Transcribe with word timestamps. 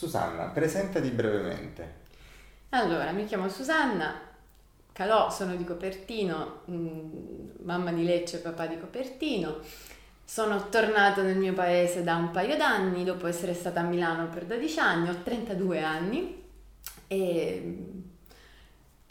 Susanna, 0.00 0.46
presentati 0.46 1.10
brevemente. 1.10 1.98
Allora, 2.70 3.10
mi 3.10 3.26
chiamo 3.26 3.50
Susanna, 3.50 4.18
Calò, 4.92 5.28
sono 5.28 5.56
di 5.56 5.64
Copertino, 5.64 6.62
mm, 6.70 7.50
mamma 7.64 7.92
di 7.92 8.04
Lecce 8.04 8.38
e 8.38 8.40
papà 8.40 8.64
di 8.64 8.80
Copertino. 8.80 9.58
Sono 10.24 10.70
tornata 10.70 11.20
nel 11.20 11.36
mio 11.36 11.52
paese 11.52 12.02
da 12.02 12.16
un 12.16 12.30
paio 12.30 12.56
d'anni, 12.56 13.04
dopo 13.04 13.26
essere 13.26 13.52
stata 13.52 13.80
a 13.80 13.82
Milano 13.82 14.30
per 14.30 14.46
12 14.46 14.78
anni, 14.78 15.10
ho 15.10 15.16
32 15.22 15.82
anni 15.82 16.44
e, 17.06 17.76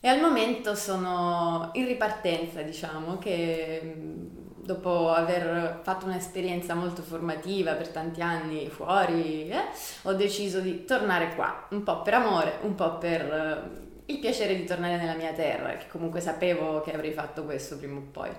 e 0.02 0.08
al 0.08 0.20
momento 0.20 0.74
sono 0.74 1.70
in 1.74 1.86
ripartenza, 1.86 2.64
diciamo, 2.64 3.20
che 3.20 3.82
mm, 3.84 4.39
dopo 4.74 5.10
aver 5.12 5.80
fatto 5.82 6.06
un'esperienza 6.06 6.76
molto 6.76 7.02
formativa 7.02 7.74
per 7.74 7.88
tanti 7.88 8.22
anni 8.22 8.70
fuori, 8.70 9.50
eh, 9.50 9.64
ho 10.04 10.14
deciso 10.14 10.60
di 10.60 10.86
tornare 10.86 11.34
qua, 11.34 11.66
un 11.72 11.82
po' 11.82 12.04
per 12.04 12.14
amore, 12.14 12.60
un 12.62 12.76
po' 12.76 13.00
per 13.00 13.22
eh, 13.22 14.12
il 14.14 14.20
piacere 14.20 14.56
di 14.56 14.66
tornare 14.66 14.98
nella 14.98 15.16
mia 15.16 15.34
terra, 15.34 15.76
che 15.78 15.88
comunque 15.88 16.22
sapevo 16.22 16.82
che 16.82 16.94
avrei 16.94 17.12
fatto 17.14 17.46
questo 17.46 17.78
prima 17.78 17.98
o 17.98 18.04
poi. 18.12 18.30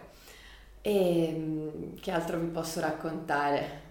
E 0.82 1.34
mm, 1.36 1.96
che 2.00 2.12
altro 2.12 2.38
vi 2.38 2.46
posso 2.46 2.78
raccontare? 2.78 3.88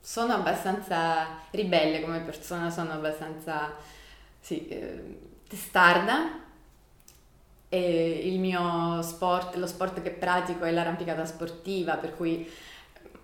Sono 0.00 0.32
abbastanza 0.32 1.38
ribelle 1.50 2.00
come 2.00 2.20
persona, 2.20 2.70
sono 2.70 2.92
abbastanza 2.92 3.74
sì, 4.40 4.66
eh, 4.68 5.18
testarda 5.46 6.43
e 7.74 8.28
il 8.28 8.38
mio 8.38 9.02
sport, 9.02 9.56
lo 9.56 9.66
sport 9.66 10.00
che 10.00 10.10
pratico 10.10 10.64
è 10.64 10.70
l'arrampicata 10.70 11.24
sportiva, 11.24 11.96
per 11.96 12.14
cui 12.14 12.48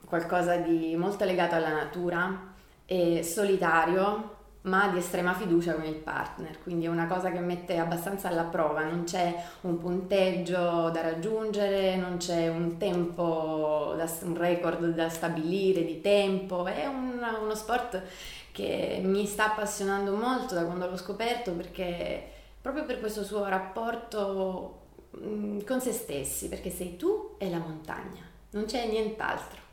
qualcosa 0.05 0.57
di 0.57 0.97
molto 0.97 1.25
legato 1.25 1.55
alla 1.55 1.73
natura 1.73 2.53
e 2.85 3.23
solitario, 3.23 4.39
ma 4.63 4.89
di 4.89 4.99
estrema 4.99 5.35
fiducia 5.35 5.75
con 5.75 5.85
il 5.85 5.95
partner, 5.95 6.59
quindi 6.65 6.87
è 6.87 6.89
una 6.89 7.07
cosa 7.07 7.31
che 7.31 7.39
mette 7.39 7.79
abbastanza 7.79 8.27
alla 8.27 8.43
prova, 8.43 8.83
non 8.83 9.05
c'è 9.05 9.33
un 9.61 9.79
punteggio 9.79 10.91
da 10.91 11.01
raggiungere, 11.01 11.95
non 11.95 12.17
c'è 12.17 12.49
un 12.49 12.77
tempo, 12.77 13.95
da, 13.97 14.11
un 14.23 14.37
record 14.37 14.85
da 14.95 15.09
stabilire 15.09 15.85
di 15.85 16.01
tempo, 16.01 16.67
è 16.67 16.87
un, 16.87 17.25
uno 17.41 17.55
sport 17.55 18.03
che 18.51 19.01
mi 19.05 19.27
sta 19.27 19.53
appassionando 19.53 20.13
molto 20.17 20.55
da 20.55 20.65
quando 20.65 20.89
l'ho 20.89 20.97
scoperto 20.97 21.53
perché 21.53 22.39
proprio 22.61 22.85
per 22.85 23.01
questo 23.01 23.25
suo 23.25 23.47
rapporto 23.47 24.81
mm, 25.17 25.61
con 25.67 25.81
se 25.81 25.93
stessi, 25.93 26.49
perché 26.49 26.71
sei 26.71 26.97
tu 26.97 27.35
e 27.39 27.49
la 27.51 27.59
montagna, 27.59 28.23
non 28.51 28.65
c'è 28.65 28.87
nient'altro. 28.87 29.69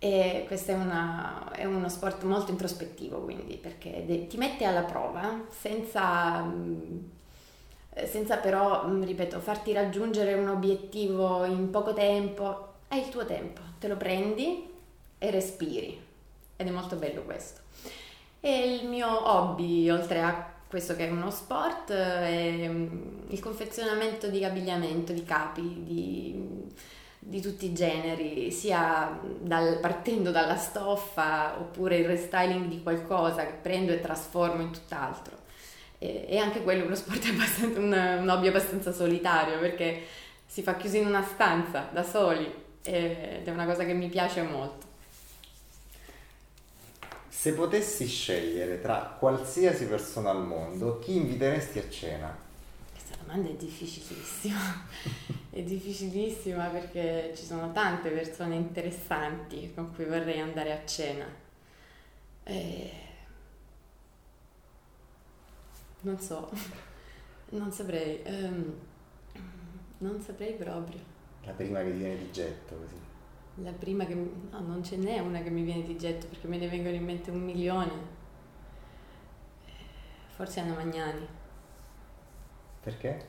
E 0.00 0.44
questo 0.46 0.70
è, 0.70 0.74
una, 0.74 1.50
è, 1.50 1.64
uno 1.64 1.88
sport 1.88 2.22
molto 2.22 2.52
introspettivo, 2.52 3.18
quindi, 3.22 3.56
perché 3.56 4.04
de- 4.06 4.28
ti 4.28 4.36
mette 4.36 4.64
alla 4.64 4.82
prova 4.82 5.44
senza, 5.48 6.40
mm, 6.42 6.98
senza 8.04 8.36
però, 8.36 8.86
mm, 8.86 9.02
ripeto, 9.02 9.40
farti 9.40 9.72
raggiungere 9.72 10.34
un 10.34 10.48
obiettivo 10.48 11.44
in 11.44 11.70
poco 11.70 11.94
tempo. 11.94 12.66
Hai 12.88 13.00
il 13.00 13.08
tuo 13.08 13.24
tempo, 13.24 13.60
te 13.80 13.88
lo 13.88 13.96
prendi 13.96 14.70
e 15.18 15.30
respiri. 15.30 16.00
Ed 16.56 16.66
è 16.66 16.70
molto 16.70 16.96
bello 16.96 17.22
questo. 17.22 17.60
E 18.40 18.74
il 18.74 18.88
mio 18.88 19.28
hobby, 19.28 19.90
oltre 19.90 20.22
a 20.22 20.57
questo 20.68 20.94
che 20.94 21.08
è 21.08 21.10
uno 21.10 21.30
sport, 21.30 21.90
è 21.92 22.68
mm, 22.68 22.86
il 23.28 23.40
confezionamento 23.40 24.28
di 24.28 24.44
abbigliamento, 24.44 25.12
di 25.12 25.24
capi, 25.24 25.82
di 25.84 26.66
di 27.28 27.42
tutti 27.42 27.66
i 27.66 27.74
generi, 27.74 28.50
sia 28.50 29.20
dal, 29.40 29.80
partendo 29.80 30.30
dalla 30.30 30.56
stoffa 30.56 31.58
oppure 31.58 31.98
il 31.98 32.06
restyling 32.06 32.68
di 32.68 32.82
qualcosa 32.82 33.44
che 33.44 33.52
prendo 33.60 33.92
e 33.92 34.00
trasformo 34.00 34.62
in 34.62 34.70
tutt'altro. 34.70 35.36
E, 35.98 36.24
e 36.26 36.38
anche 36.38 36.62
quello 36.62 36.84
è 36.84 36.86
uno 36.86 36.94
sport 36.94 37.22
abbastanza, 37.28 37.78
un, 37.78 38.18
un, 38.22 38.28
hobby 38.30 38.46
abbastanza 38.46 38.92
solitario 38.92 39.58
perché 39.58 40.04
si 40.46 40.62
fa 40.62 40.76
chiusi 40.76 40.98
in 40.98 41.06
una 41.06 41.22
stanza 41.22 41.88
da 41.92 42.02
soli 42.02 42.50
ed 42.82 43.46
è 43.46 43.50
una 43.50 43.66
cosa 43.66 43.84
che 43.84 43.92
mi 43.92 44.08
piace 44.08 44.40
molto. 44.40 44.86
Se 47.38 47.52
potessi 47.52 48.08
scegliere 48.08 48.80
tra 48.80 49.14
qualsiasi 49.16 49.86
persona 49.86 50.30
al 50.30 50.44
mondo, 50.44 50.98
chi 50.98 51.14
inviteresti 51.14 51.78
a 51.78 51.88
cena? 51.88 52.36
domanda 53.22 53.48
è 53.48 53.54
difficilissima, 53.54 54.58
è 55.50 55.62
difficilissima 55.62 56.66
perché 56.66 57.32
ci 57.36 57.44
sono 57.44 57.70
tante 57.70 58.10
persone 58.10 58.56
interessanti 58.56 59.72
con 59.72 59.94
cui 59.94 60.06
vorrei 60.06 60.40
andare 60.40 60.72
a 60.72 60.84
cena. 60.84 61.26
E... 62.42 62.90
Non 66.00 66.18
so, 66.18 66.50
non 67.50 67.70
saprei, 67.70 68.20
um, 68.26 68.74
non 69.98 70.20
saprei 70.20 70.54
proprio. 70.54 70.98
La 71.44 71.52
prima 71.52 71.82
che 71.82 71.92
ti 71.92 71.98
viene 71.98 72.18
di 72.18 72.32
getto 72.32 72.74
così. 72.74 73.07
La 73.62 73.72
prima 73.72 74.04
che... 74.04 74.14
No, 74.14 74.60
non 74.60 74.84
ce 74.84 74.96
n'è 74.96 75.18
una 75.18 75.40
che 75.40 75.50
mi 75.50 75.62
viene 75.62 75.82
di 75.82 75.96
getto 75.96 76.26
perché 76.26 76.46
me 76.46 76.58
ne 76.58 76.68
vengono 76.68 76.94
in 76.94 77.04
mente 77.04 77.30
un 77.30 77.40
milione. 77.40 78.16
Forse 80.34 80.60
Anna 80.60 80.74
Magnani. 80.74 81.26
Perché? 82.80 83.26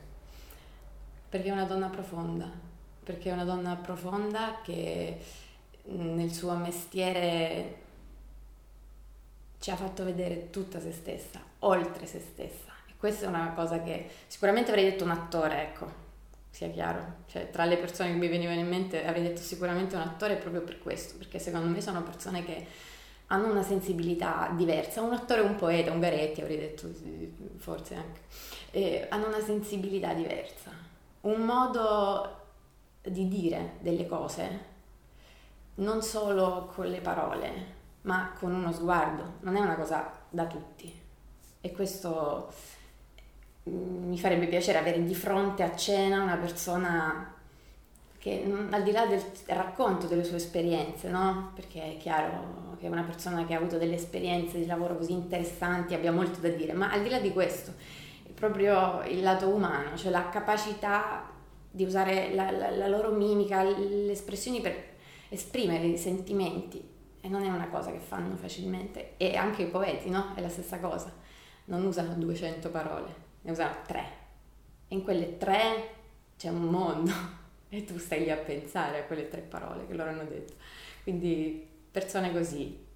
Perché 1.29 1.50
è 1.50 1.51
una 1.51 1.66
donna 1.66 1.88
profonda, 1.89 2.50
perché 3.03 3.29
è 3.29 3.34
una 3.34 3.44
donna 3.44 3.75
profonda 3.75 4.62
che 4.63 5.19
nel 5.84 6.31
suo 6.31 6.56
mestiere 6.56 7.81
ci 9.59 9.72
ha 9.72 9.75
fatto 9.75 10.03
vedere 10.03 10.50
tutta 10.50 10.79
se 10.79 10.91
stessa, 10.91 11.41
oltre 11.59 12.06
se 12.06 12.19
stessa. 12.19 12.72
E 12.88 12.94
questa 12.97 13.25
è 13.25 13.29
una 13.29 13.53
cosa 13.53 13.81
che 13.81 14.09
sicuramente 14.28 14.69
avrei 14.72 14.85
detto 14.85 15.03
un 15.03 15.12
attore, 15.12 15.62
ecco, 15.63 16.07
sia 16.50 16.70
chiaro. 16.70 17.18
Cioè, 17.28 17.50
tra 17.50 17.66
le 17.66 17.78
persone 17.78 18.12
che 18.12 18.18
mi 18.18 18.28
venivano 18.28 18.60
in 18.60 18.68
mente 18.68 19.06
avrei 19.06 19.24
detto 19.24 19.42
sicuramente 19.42 19.96
un 19.96 20.02
attore 20.02 20.36
proprio 20.36 20.62
per 20.62 20.80
questo, 20.80 21.18
perché 21.18 21.40
secondo 21.40 21.68
me 21.68 21.82
sono 21.82 22.04
persone 22.04 22.44
che 22.44 22.66
hanno 23.28 23.50
una 23.52 23.64
sensibilità 23.64 24.52
diversa. 24.56 25.02
Un 25.02 25.14
attore, 25.14 25.42
un 25.42 25.56
poeta, 25.56 25.92
un 25.92 26.00
Garetti 26.00 26.42
avrei 26.42 26.58
detto 26.58 26.90
forse 27.58 27.96
anche 27.96 28.20
eh, 28.72 29.08
hanno 29.10 29.28
una 29.28 29.42
sensibilità 29.42 30.14
diversa, 30.14 30.72
un 31.22 31.42
modo 31.42 32.38
di 33.02 33.28
dire 33.28 33.78
delle 33.80 34.06
cose, 34.06 34.68
non 35.76 36.02
solo 36.02 36.72
con 36.74 36.88
le 36.88 37.02
parole, 37.02 37.78
ma 38.02 38.34
con 38.38 38.54
uno 38.54 38.72
sguardo, 38.72 39.36
non 39.42 39.56
è 39.56 39.60
una 39.60 39.76
cosa 39.76 40.12
da 40.30 40.46
tutti. 40.46 41.08
E 41.62 41.72
questo 41.72 42.52
mi 43.69 44.18
farebbe 44.18 44.47
piacere 44.47 44.78
avere 44.78 45.03
di 45.03 45.16
fronte 45.16 45.63
a 45.63 45.75
cena 45.75 46.22
una 46.22 46.38
persona 46.38 47.34
che 48.19 48.44
mm, 48.46 48.74
al 48.74 48.84
di 48.84 48.91
là 48.91 49.06
del 49.06 49.22
racconto 49.47 50.06
delle 50.07 50.24
sue 50.24 50.38
esperienze, 50.38 51.09
no? 51.09 51.52
Perché 51.56 51.96
è 51.96 51.97
chiaro 51.97 52.75
che 52.80 52.85
è 52.85 52.90
una 52.90 53.03
persona 53.03 53.46
che 53.46 53.53
ha 53.53 53.57
avuto 53.57 53.78
delle 53.78 53.96
esperienze 53.96 54.59
di 54.59 54.66
lavoro 54.66 54.97
così 54.97 55.13
interessanti, 55.13 55.94
abbia 55.94 56.12
molto 56.12 56.40
da 56.40 56.50
dire, 56.50 56.74
ma 56.74 56.91
al 56.91 57.02
di 57.02 57.09
là 57.09 57.19
di 57.19 57.31
questo, 57.31 57.74
proprio 58.34 59.03
il 59.03 59.22
lato 59.22 59.50
umano, 59.50 59.96
cioè 59.97 60.12
la 60.12 60.30
capacità 60.30 61.30
di 61.72 61.84
usare 61.84 62.34
la, 62.34 62.51
la, 62.51 62.72
la 62.72 62.88
loro 62.88 63.12
mimica, 63.12 63.63
le 63.63 64.12
espressioni 64.12 64.62
per 64.62 64.75
esprimere 65.30 65.86
i 65.86 65.97
sentimenti 65.97 66.84
e 67.22 67.28
non 67.28 67.44
è 67.44 67.50
una 67.50 67.68
cosa 67.68 67.91
che 67.91 68.00
fanno 68.00 68.36
facilmente 68.38 69.13
e 69.18 69.36
anche 69.36 69.63
i 69.63 69.68
poeti, 69.68 70.09
no? 70.09 70.34
È 70.36 70.41
la 70.41 70.50
stessa 70.50 70.80
cosa, 70.80 71.13
non 71.66 71.86
usano 71.86 72.13
200 72.13 72.69
parole, 72.69 73.28
ne 73.41 73.51
usano 73.51 73.75
tre 73.85 74.17
e 74.88 74.95
in 74.95 75.03
quelle 75.03 75.38
tre 75.38 75.95
c'è 76.38 76.50
un 76.50 76.63
mondo 76.63 77.11
e 77.69 77.85
tu 77.85 77.97
stai 77.97 78.22
lì 78.22 78.31
a 78.31 78.38
pensare 78.38 79.00
a 79.00 79.03
quelle 79.03 79.27
tre 79.27 79.41
parole 79.41 79.85
che 79.85 79.94
loro 79.94 80.09
hanno 80.09 80.23
detto. 80.23 80.53
Quindi 81.03 81.67
persone 81.91 82.31
così. 82.31 82.88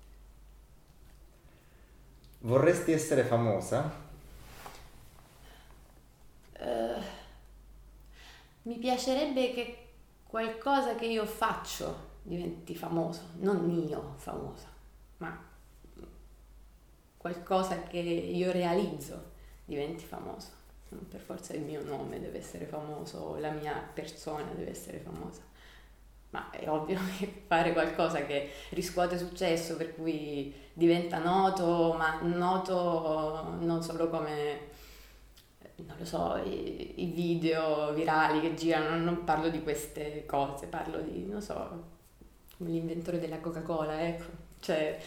Vorresti 2.39 2.91
essere 2.91 3.23
famosa? 3.23 4.01
Uh, 6.59 7.01
mi 8.63 8.77
piacerebbe 8.77 9.53
che 9.53 9.77
qualcosa 10.23 10.95
che 10.95 11.05
io 11.05 11.25
faccio 11.25 12.11
diventi 12.23 12.75
famoso, 12.75 13.21
non 13.39 13.69
io 13.69 14.15
famosa, 14.17 14.67
ma 15.17 15.51
qualcosa 17.17 17.83
che 17.83 17.99
io 17.99 18.51
realizzo 18.51 19.32
diventi 19.65 20.05
famoso. 20.05 20.61
Non 20.89 21.07
per 21.07 21.19
forza 21.19 21.53
il 21.53 21.61
mio 21.61 21.83
nome 21.83 22.19
deve 22.19 22.37
essere 22.37 22.65
famoso 22.65 23.37
la 23.39 23.49
mia 23.49 23.73
persona 23.93 24.51
deve 24.53 24.71
essere 24.71 24.99
famosa. 24.99 25.41
Ma 26.31 26.49
è 26.49 26.67
ovvio 26.69 26.99
che 27.17 27.43
fare 27.47 27.73
qualcosa 27.73 28.25
che 28.25 28.49
riscuote 28.69 29.17
successo, 29.17 29.75
per 29.75 29.95
cui 29.95 30.53
diventa 30.73 31.19
noto, 31.19 31.93
ma 31.93 32.19
noto 32.21 33.55
non 33.59 33.81
solo 33.83 34.09
come 34.09 34.71
non 35.75 35.97
lo 35.97 36.05
so, 36.05 36.37
i, 36.45 37.03
i, 37.03 37.05
video 37.07 37.93
virali 37.93 38.39
che 38.41 38.53
girano, 38.53 38.95
non 39.03 39.23
parlo 39.23 39.49
di 39.49 39.61
queste 39.63 40.25
cose, 40.25 40.67
parlo 40.67 40.99
di, 41.01 41.25
non 41.25 41.41
so, 41.41 41.83
l'inventore 42.57 43.19
della 43.19 43.39
Coca-Cola, 43.39 44.07
ecco, 44.07 44.25
cioè 44.59 44.99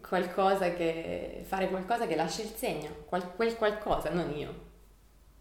qualcosa 0.00 0.72
che, 0.72 1.42
fare 1.44 1.68
qualcosa 1.68 2.06
che 2.06 2.16
lascia 2.16 2.42
il 2.42 2.48
segno, 2.48 3.04
qual, 3.06 3.34
quel 3.34 3.56
qualcosa, 3.56 4.10
non 4.10 4.36
io. 4.36 4.66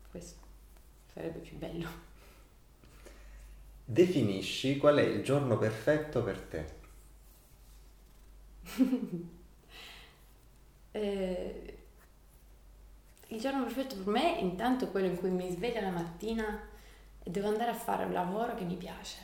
Questo 0.10 0.40
sarebbe 1.14 1.40
più 1.40 1.58
bello. 1.58 2.06
Definisci 3.84 4.78
qual 4.78 4.98
è 4.98 5.04
il 5.04 5.24
giorno 5.24 5.58
perfetto 5.58 6.24
per 6.24 6.40
te. 6.40 6.76
eh, 10.92 11.78
il 13.28 13.40
giorno 13.40 13.64
perfetto 13.64 13.96
per 13.96 14.08
me 14.08 14.40
intanto 14.40 14.86
è 14.86 14.92
quello 14.92 15.08
in 15.08 15.18
cui 15.18 15.30
mi 15.30 15.50
sveglio 15.50 15.80
la 15.80 15.90
mattina 15.90 16.68
e 17.24 17.30
devo 17.30 17.48
andare 17.48 17.72
a 17.72 17.76
fare 17.76 18.04
un 18.04 18.12
lavoro 18.14 18.56
che 18.56 18.64
mi 18.64 18.76
piace. 18.76 19.20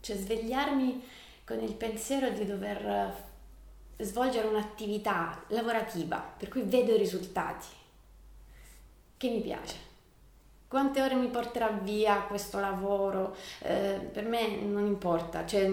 Cioè 0.00 0.16
svegliarmi 0.16 1.02
con 1.44 1.60
il 1.60 1.74
pensiero 1.74 2.30
di 2.30 2.44
dover 2.44 3.28
svolgere 4.02 4.46
un'attività 4.46 5.44
lavorativa 5.48 6.16
per 6.36 6.48
cui 6.48 6.62
vedo 6.62 6.94
i 6.94 6.98
risultati 6.98 7.66
che 9.16 9.28
mi 9.28 9.40
piace. 9.40 9.88
Quante 10.66 11.02
ore 11.02 11.14
mi 11.14 11.28
porterà 11.28 11.68
via 11.68 12.22
questo 12.22 12.60
lavoro? 12.60 13.34
Eh, 13.60 14.08
per 14.12 14.24
me 14.24 14.56
non 14.56 14.86
importa, 14.86 15.44
cioè, 15.44 15.68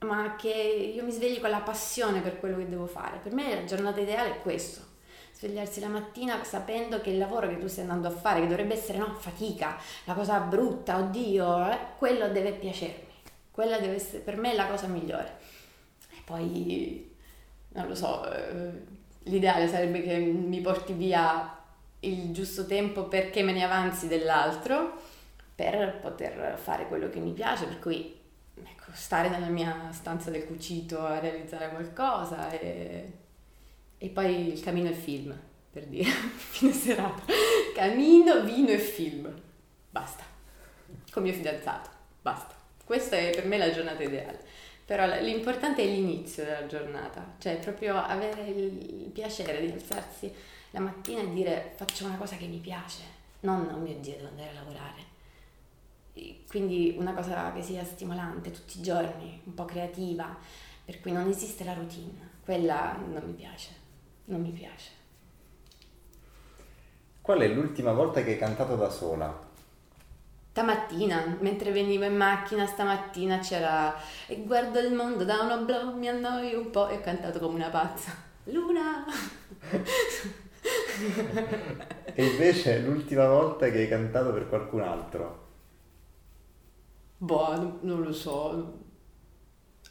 ma 0.00 0.36
che 0.36 0.92
io 0.94 1.04
mi 1.04 1.10
svegli 1.10 1.40
con 1.40 1.50
la 1.50 1.60
passione 1.60 2.20
per 2.20 2.38
quello 2.38 2.56
che 2.56 2.68
devo 2.68 2.86
fare. 2.86 3.18
Per 3.18 3.32
me 3.32 3.54
la 3.54 3.64
giornata 3.64 4.00
ideale 4.00 4.36
è 4.36 4.42
questo 4.42 4.90
svegliarsi 5.42 5.80
la 5.80 5.88
mattina 5.88 6.44
sapendo 6.44 7.00
che 7.00 7.10
il 7.10 7.18
lavoro 7.18 7.48
che 7.48 7.58
tu 7.58 7.66
stai 7.66 7.82
andando 7.82 8.06
a 8.06 8.12
fare, 8.12 8.42
che 8.42 8.46
dovrebbe 8.46 8.74
essere 8.74 8.98
no, 8.98 9.12
fatica, 9.18 9.76
la 10.04 10.14
cosa 10.14 10.38
brutta, 10.38 10.98
oddio, 10.98 11.68
eh, 11.68 11.78
quello 11.98 12.28
deve 12.28 12.52
piacermi. 12.52 13.10
Quella 13.50 13.78
deve 13.80 13.96
essere 13.96 14.20
per 14.20 14.36
me 14.36 14.54
la 14.54 14.66
cosa 14.66 14.86
migliore. 14.86 15.41
Poi, 16.24 17.14
non 17.70 17.88
lo 17.88 17.94
so, 17.94 18.30
eh, 18.32 18.70
l'ideale 19.24 19.68
sarebbe 19.68 20.02
che 20.02 20.18
mi 20.18 20.60
porti 20.60 20.92
via 20.92 21.58
il 22.00 22.32
giusto 22.32 22.66
tempo 22.66 23.04
perché 23.04 23.42
me 23.42 23.52
ne 23.52 23.62
avanzi 23.62 24.08
dell'altro 24.08 25.00
per 25.54 26.00
poter 26.00 26.58
fare 26.58 26.88
quello 26.88 27.08
che 27.08 27.20
mi 27.20 27.32
piace, 27.32 27.66
per 27.66 27.78
cui 27.78 28.18
ecco, 28.54 28.90
stare 28.92 29.28
nella 29.28 29.48
mia 29.48 29.90
stanza 29.92 30.30
del 30.30 30.46
cucito 30.46 31.04
a 31.04 31.18
realizzare 31.18 31.70
qualcosa 31.70 32.50
e 32.50 33.20
e 34.02 34.08
poi 34.08 34.48
il 34.48 34.60
camino 34.60 34.88
e 34.88 34.94
film, 34.94 35.32
per 35.70 35.86
dire, 35.86 36.10
fine 36.10 36.72
serata. 36.72 37.22
Camino, 37.72 38.42
vino 38.42 38.70
e 38.70 38.78
film. 38.78 39.32
Basta. 39.88 40.24
Con 41.12 41.22
mio 41.22 41.32
fidanzato. 41.32 41.88
Basta. 42.20 42.52
Questa 42.84 43.14
è 43.14 43.30
per 43.30 43.46
me 43.46 43.58
la 43.58 43.70
giornata 43.70 44.02
ideale. 44.02 44.40
Però 44.84 45.06
l'importante 45.20 45.82
è 45.82 45.86
l'inizio 45.86 46.44
della 46.44 46.66
giornata, 46.66 47.34
cioè 47.38 47.58
proprio 47.58 47.96
avere 47.96 48.42
il 48.42 49.10
piacere 49.12 49.64
di 49.64 49.72
alzarsi 49.72 50.32
la 50.70 50.80
mattina 50.80 51.20
e 51.20 51.32
dire 51.32 51.72
faccio 51.76 52.06
una 52.06 52.16
cosa 52.16 52.36
che 52.36 52.46
mi 52.46 52.58
piace, 52.58 53.02
non 53.40 53.68
oh 53.72 53.78
mio 53.78 53.94
Dio 54.00 54.16
devo 54.16 54.28
andare 54.28 54.50
a 54.50 54.54
lavorare. 54.54 55.10
Quindi 56.48 56.94
una 56.98 57.14
cosa 57.14 57.52
che 57.52 57.62
sia 57.62 57.84
stimolante 57.84 58.50
tutti 58.50 58.78
i 58.78 58.82
giorni, 58.82 59.40
un 59.44 59.54
po' 59.54 59.64
creativa, 59.64 60.36
per 60.84 61.00
cui 61.00 61.12
non 61.12 61.28
esiste 61.28 61.64
la 61.64 61.72
routine, 61.72 62.30
quella 62.44 62.98
non 63.06 63.22
mi 63.24 63.32
piace 63.32 63.80
non 64.24 64.40
mi 64.40 64.50
piace. 64.50 64.90
Qual 67.20 67.40
è 67.40 67.48
l'ultima 67.48 67.92
volta 67.92 68.22
che 68.22 68.32
hai 68.32 68.38
cantato 68.38 68.76
da 68.76 68.90
sola? 68.90 69.50
Stamattina, 70.52 71.38
mentre 71.40 71.72
venivo 71.72 72.04
in 72.04 72.14
macchina 72.14 72.66
stamattina 72.66 73.38
c'era 73.38 73.94
e 74.26 74.42
guardo 74.44 74.80
il 74.80 74.92
mondo 74.92 75.24
da 75.24 75.40
un 75.40 75.50
oblò, 75.50 75.94
mi 75.94 76.10
annoio 76.10 76.58
un 76.60 76.68
po' 76.68 76.88
e 76.88 76.96
ho 76.96 77.00
cantato 77.00 77.38
come 77.38 77.54
una 77.54 77.70
pazza. 77.70 78.12
Luna! 78.44 79.02
e 82.12 82.22
invece 82.22 82.80
l'ultima 82.80 83.28
volta 83.28 83.70
che 83.70 83.78
hai 83.78 83.88
cantato 83.88 84.30
per 84.34 84.46
qualcun 84.50 84.82
altro? 84.82 85.46
Boh, 87.16 87.78
non 87.80 88.02
lo 88.02 88.12
so. 88.12 88.80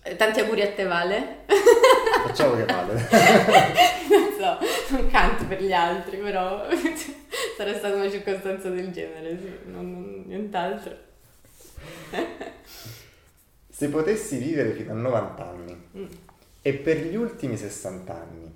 Eh, 0.04 0.16
tanti 0.16 0.42
auguri 0.42 0.62
a 0.62 0.74
te, 0.74 0.84
Vale. 0.84 1.46
Facciamo 2.28 2.54
che 2.54 2.66
vale. 2.66 2.94
non 4.12 4.31
so, 4.38 4.60
non 4.96 5.10
canto 5.10 5.44
per 5.46 5.60
gli 5.60 5.74
altri, 5.74 6.18
però 6.18 6.68
sarebbe 7.56 7.77
stata 7.77 7.95
una 7.95 8.09
circostanza 8.09 8.69
del 8.69 8.92
genere, 8.92 9.38
sì, 9.39 9.69
non, 9.69 9.92
non, 9.92 10.24
nient'altro. 10.25 10.98
Se 13.69 13.89
potessi 13.89 14.38
vivere 14.38 14.74
fino 14.74 14.92
a 14.92 14.95
90 14.95 15.50
anni 15.50 15.89
mm. 15.98 16.06
e 16.62 16.74
per 16.74 16.98
gli 16.98 17.15
ultimi 17.15 17.57
60 17.57 18.13
anni 18.13 18.53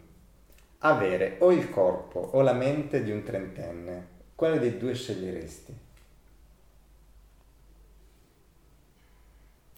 avere 0.80 1.38
o 1.39 1.51
il 1.51 1.69
corpo 1.69 2.19
o 2.19 2.42
la 2.42 2.53
mente 2.53 3.03
di 3.03 3.12
un 3.12 3.24
trentenne, 3.24 4.07
quale 4.36 4.59
dei 4.59 4.77
due 4.77 4.94
sceglieresti? 4.94 5.77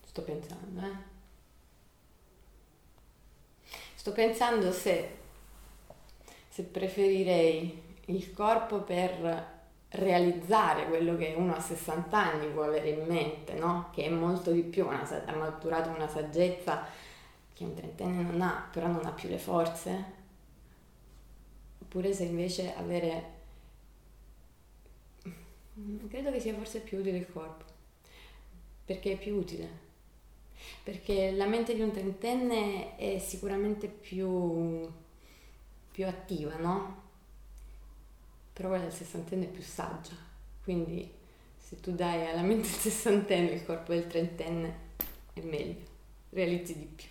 Sto 0.05 0.21
pensando, 0.23 0.81
eh. 0.81 1.15
Sto 3.95 4.11
pensando 4.11 4.71
se, 4.71 5.09
se 6.49 6.63
preferirei 6.63 7.86
il 8.07 8.33
corpo 8.33 8.81
per 8.81 9.55
realizzare 9.89 10.87
quello 10.87 11.15
che 11.15 11.33
uno 11.37 11.55
a 11.55 11.59
60 11.59 12.17
anni 12.17 12.47
può 12.47 12.63
avere 12.63 12.89
in 12.89 13.05
mente, 13.05 13.53
no? 13.53 13.89
Che 13.93 14.03
è 14.03 14.09
molto 14.09 14.51
di 14.51 14.63
più, 14.63 14.85
una, 14.85 15.07
ha 15.25 15.35
maturato 15.35 15.89
una 15.89 16.07
saggezza 16.07 16.85
che 17.53 17.63
un 17.63 17.73
trentenne 17.73 18.23
non 18.23 18.41
ha, 18.41 18.69
però 18.71 18.87
non 18.87 19.05
ha 19.05 19.11
più 19.11 19.29
le 19.29 19.39
forze. 19.39 20.15
Oppure 21.81 22.13
se 22.13 22.23
invece 22.23 22.75
avere... 22.75 23.35
Credo 26.09 26.31
che 26.31 26.39
sia 26.39 26.55
forse 26.55 26.79
più 26.79 26.99
utile 26.99 27.17
il 27.17 27.31
corpo, 27.31 27.63
perché 28.85 29.13
è 29.13 29.17
più 29.17 29.35
utile 29.35 29.85
perché 30.83 31.31
la 31.31 31.45
mente 31.45 31.75
di 31.75 31.81
un 31.81 31.91
trentenne 31.91 32.95
è 32.95 33.19
sicuramente 33.19 33.87
più, 33.87 34.87
più 35.91 36.05
attiva, 36.07 36.55
no? 36.57 37.05
Però 38.57 38.69
quella 38.69 38.85
del 38.85 38.93
sessantenne 38.93 39.45
è 39.45 39.49
più 39.49 39.61
saggia, 39.61 40.15
quindi 40.63 41.13
se 41.59 41.79
tu 41.79 41.91
dai 41.91 42.25
alla 42.25 42.41
mente 42.41 42.67
del 42.67 42.79
sessantenne 42.79 43.51
il 43.51 43.63
corpo 43.63 43.93
del 43.93 44.07
trentenne 44.07 44.79
è 45.33 45.41
meglio, 45.41 45.85
realizzi 46.31 46.75
di 46.75 46.85
più. 46.85 47.05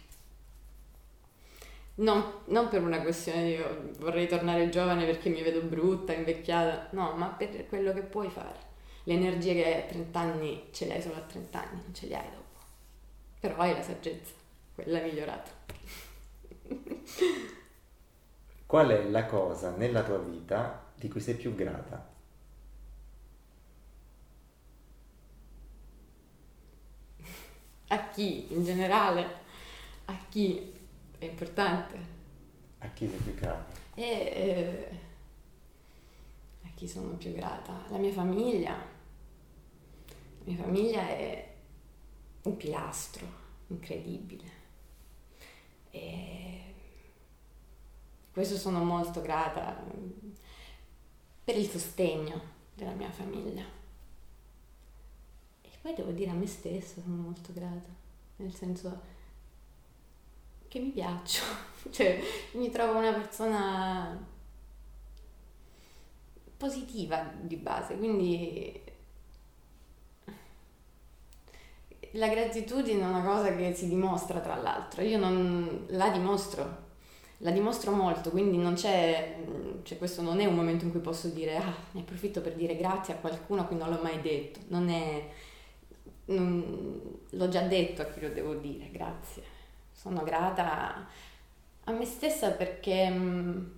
Non, 2.02 2.40
non, 2.46 2.68
per 2.68 2.82
una 2.82 3.00
questione 3.00 3.44
di 3.44 3.50
io 3.52 3.92
vorrei 4.00 4.26
tornare 4.26 4.68
giovane 4.70 5.04
perché 5.04 5.28
mi 5.28 5.40
vedo 5.40 5.60
brutta, 5.60 6.12
invecchiata, 6.12 6.88
no, 6.90 7.12
ma 7.12 7.28
per 7.28 7.68
quello 7.68 7.92
che 7.92 8.02
puoi 8.02 8.28
fare. 8.28 8.58
Le 9.04 9.14
energie 9.14 9.54
che 9.54 9.64
hai 9.66 9.82
a 9.82 9.84
30 9.84 10.18
anni 10.18 10.66
ce 10.72 10.86
le 10.86 10.94
hai 10.94 11.02
solo 11.02 11.14
a 11.14 11.20
30 11.20 11.62
anni, 11.62 11.80
non 11.80 11.94
ce 11.94 12.08
le 12.08 12.16
hai 12.16 12.28
dopo. 12.28 12.58
Però 13.38 13.54
hai 13.58 13.72
la 13.72 13.82
saggezza, 13.82 14.32
quella 14.74 14.98
migliorata. 14.98 15.50
Qual 18.66 18.88
è 18.88 19.04
la 19.04 19.26
cosa 19.26 19.70
nella 19.76 20.02
tua 20.02 20.18
vita 20.18 20.85
di 20.96 21.08
cui 21.08 21.20
sei 21.20 21.34
più 21.34 21.54
grata? 21.54 22.14
A 27.88 28.08
chi 28.08 28.52
in 28.52 28.64
generale? 28.64 29.44
A 30.06 30.16
chi 30.28 30.72
è 31.18 31.24
importante? 31.26 32.14
A 32.78 32.88
chi 32.88 33.08
sei 33.08 33.18
più 33.18 33.34
grata? 33.34 33.72
E, 33.94 34.02
eh, 34.02 34.98
a 36.64 36.68
chi 36.74 36.88
sono 36.88 37.16
più 37.16 37.32
grata? 37.32 37.84
La 37.88 37.98
mia 37.98 38.12
famiglia. 38.12 38.74
La 38.74 40.44
mia 40.44 40.56
famiglia 40.56 41.06
è 41.08 41.54
un 42.42 42.56
pilastro 42.56 43.26
incredibile. 43.68 44.44
E 45.90 46.74
questo 48.32 48.56
sono 48.56 48.82
molto 48.84 49.22
grata 49.22 49.82
per 51.46 51.56
il 51.56 51.70
sostegno 51.70 52.40
della 52.74 52.90
mia 52.90 53.08
famiglia. 53.08 53.62
E 55.62 55.68
poi 55.80 55.94
devo 55.94 56.10
dire 56.10 56.32
a 56.32 56.34
me 56.34 56.46
stessa 56.48 57.00
sono 57.00 57.22
molto 57.22 57.52
grata, 57.52 57.88
nel 58.38 58.52
senso 58.52 59.00
che 60.66 60.80
mi 60.80 60.90
piaccio, 60.90 61.42
cioè 61.90 62.20
mi 62.54 62.68
trovo 62.72 62.98
una 62.98 63.12
persona 63.12 64.26
positiva 66.56 67.32
di 67.42 67.54
base, 67.54 67.96
quindi 67.96 68.82
La 72.16 72.28
gratitudine 72.28 73.02
è 73.02 73.06
una 73.06 73.22
cosa 73.22 73.54
che 73.54 73.74
si 73.74 73.88
dimostra 73.88 74.40
tra 74.40 74.56
l'altro, 74.56 75.02
io 75.02 75.18
non 75.18 75.84
la 75.90 76.08
dimostro, 76.08 76.84
la 77.38 77.50
dimostro 77.50 77.92
molto, 77.92 78.30
quindi 78.30 78.56
non 78.56 78.74
c'è, 78.74 79.36
cioè 79.82 79.98
questo 79.98 80.22
non 80.22 80.40
è 80.40 80.46
un 80.46 80.54
momento 80.54 80.84
in 80.84 80.90
cui 80.90 81.00
posso 81.00 81.28
dire 81.28 81.56
ah, 81.56 81.74
ne 81.92 82.00
approfitto 82.00 82.40
per 82.40 82.54
dire 82.54 82.76
grazie 82.76 83.14
a 83.14 83.18
qualcuno 83.18 83.62
a 83.62 83.64
cui 83.64 83.76
non 83.76 83.90
l'ho 83.90 84.00
mai 84.02 84.20
detto, 84.20 84.60
non 84.68 84.88
è, 84.88 85.28
non, 86.26 87.18
l'ho 87.28 87.48
già 87.48 87.62
detto 87.62 88.02
a 88.02 88.06
chi 88.06 88.20
lo 88.20 88.30
devo 88.30 88.54
dire, 88.54 88.90
grazie, 88.90 89.42
sono 89.92 90.22
grata 90.22 91.06
a 91.88 91.92
me 91.92 92.04
stessa 92.04 92.50
perché 92.50 93.08
mh, 93.08 93.72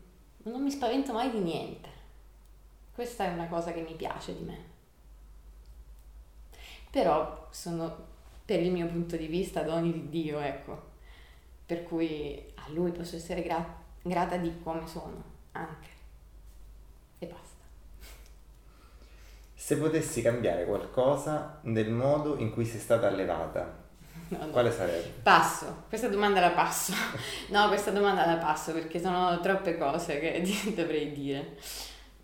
non 0.45 0.63
mi 0.63 0.71
spavento 0.71 1.13
mai 1.13 1.31
di 1.31 1.39
niente. 1.39 1.97
Questa 2.95 3.25
è 3.25 3.33
una 3.33 3.47
cosa 3.47 3.73
che 3.73 3.83
mi 3.83 3.95
piace 3.95 4.37
di 4.37 4.45
me. 4.45 4.59
Però 6.91 7.49
sono, 7.51 7.97
per 8.45 8.61
il 8.61 8.73
mio 8.73 8.87
punto 8.87 9.17
di 9.17 9.27
vista, 9.27 9.63
doni 9.63 9.93
di 9.93 10.09
Dio, 10.09 10.39
ecco. 10.41 10.97
Per 11.69 11.83
cui 11.83 12.43
a 12.55 12.63
Lui 12.69 12.93
posso 12.93 13.17
essere 13.17 13.43
gra- 13.43 13.77
grata 14.01 14.39
di 14.39 14.59
come 14.63 14.87
sono, 14.87 15.23
anche. 15.53 15.89
E 17.19 17.27
basta. 17.27 17.63
Se 19.55 19.77
potessi 19.77 20.23
cambiare 20.23 20.65
qualcosa 20.65 21.59
nel 21.65 21.91
modo 21.91 22.39
in 22.39 22.53
cui 22.53 22.65
sei 22.65 22.81
stata 22.81 23.07
allevata, 23.09 23.85
no, 24.29 24.39
no. 24.39 24.47
quale 24.47 24.73
sarebbe? 24.73 25.13
Passo, 25.23 25.85
questa 25.91 26.09
domanda 26.09 26.41
la 26.41 26.53
passo. 26.53 26.95
No, 27.51 27.69
questa 27.69 27.91
domanda 27.91 28.25
la 28.25 28.37
passo 28.39 28.73
perché 28.73 28.99
sono 28.99 29.39
troppe 29.41 29.77
cose 29.77 30.19
che 30.21 30.43
dovrei 30.75 31.13
dire. 31.13 31.55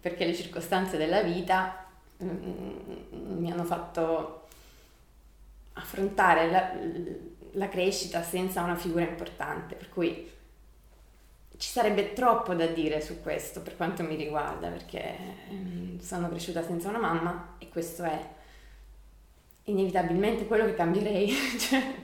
Perché 0.00 0.24
le 0.24 0.34
circostanze 0.34 0.96
della 0.96 1.20
vita 1.20 1.84
mm, 2.22 3.38
mi 3.40 3.52
hanno 3.52 3.64
fatto 3.64 4.46
affrontare 5.74 6.50
la, 6.50 6.72
la 7.54 7.68
crescita 7.68 8.22
senza 8.22 8.62
una 8.62 8.76
figura 8.76 9.04
importante, 9.04 9.74
per 9.74 9.88
cui 9.88 10.30
ci 11.56 11.68
sarebbe 11.68 12.12
troppo 12.12 12.54
da 12.54 12.66
dire 12.66 13.00
su 13.00 13.22
questo 13.22 13.60
per 13.60 13.76
quanto 13.76 14.02
mi 14.02 14.16
riguarda, 14.16 14.68
perché 14.68 15.16
mm, 15.52 15.98
sono 15.98 16.28
cresciuta 16.28 16.62
senza 16.62 16.88
una 16.88 16.98
mamma 16.98 17.56
e 17.58 17.68
questo 17.68 18.02
è 18.02 18.32
inevitabilmente 19.64 20.46
quello 20.46 20.64
che 20.64 20.74
cambierei, 20.74 21.30
cioè, 21.58 21.94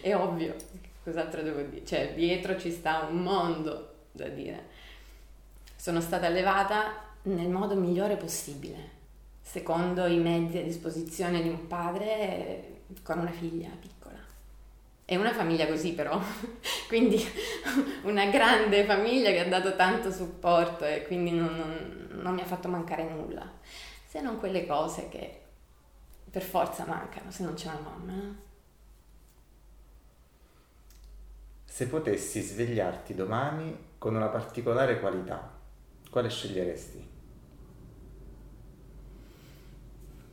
è 0.00 0.14
ovvio, 0.14 0.54
cos'altro 1.02 1.42
devo 1.42 1.62
dire? 1.62 1.84
Cioè, 1.84 2.14
dietro 2.14 2.58
ci 2.58 2.70
sta 2.70 3.06
un 3.10 3.22
mondo 3.22 3.94
da 4.12 4.28
dire. 4.28 4.76
Sono 5.74 6.00
stata 6.00 6.26
allevata 6.26 7.06
nel 7.22 7.48
modo 7.48 7.74
migliore 7.74 8.16
possibile, 8.16 8.96
secondo 9.40 10.06
i 10.06 10.18
mezzi 10.18 10.58
a 10.58 10.62
disposizione 10.62 11.42
di 11.42 11.48
un 11.48 11.66
padre 11.66 12.82
con 13.02 13.18
una 13.18 13.30
figlia 13.30 13.68
piccola. 13.80 13.97
È 15.08 15.16
una 15.16 15.32
famiglia 15.32 15.66
così 15.66 15.94
però, 15.94 16.20
quindi 16.86 17.18
una 18.02 18.26
grande 18.26 18.84
famiglia 18.84 19.30
che 19.30 19.40
ha 19.40 19.48
dato 19.48 19.74
tanto 19.74 20.10
supporto 20.10 20.84
e 20.84 21.06
quindi 21.06 21.30
non, 21.30 21.56
non, 21.56 22.08
non 22.20 22.34
mi 22.34 22.42
ha 22.42 22.44
fatto 22.44 22.68
mancare 22.68 23.08
nulla, 23.08 23.50
se 24.04 24.20
non 24.20 24.38
quelle 24.38 24.66
cose 24.66 25.08
che 25.08 25.44
per 26.30 26.42
forza 26.42 26.84
mancano 26.84 27.30
se 27.30 27.42
non 27.42 27.54
c'è 27.54 27.68
una 27.68 27.80
mamma. 27.80 28.12
No? 28.12 28.36
Se 31.64 31.86
potessi 31.86 32.42
svegliarti 32.42 33.14
domani 33.14 33.94
con 33.96 34.14
una 34.14 34.28
particolare 34.28 35.00
qualità, 35.00 35.58
quale 36.10 36.28
sceglieresti? 36.28 37.08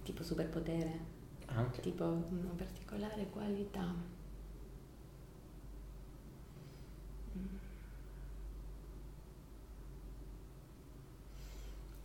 Tipo 0.03 0.21
superpotere? 0.21 0.99
Anche. 1.45 1.79
Tipo 1.79 2.03
una 2.03 2.51
particolare 2.57 3.29
qualità. 3.29 4.14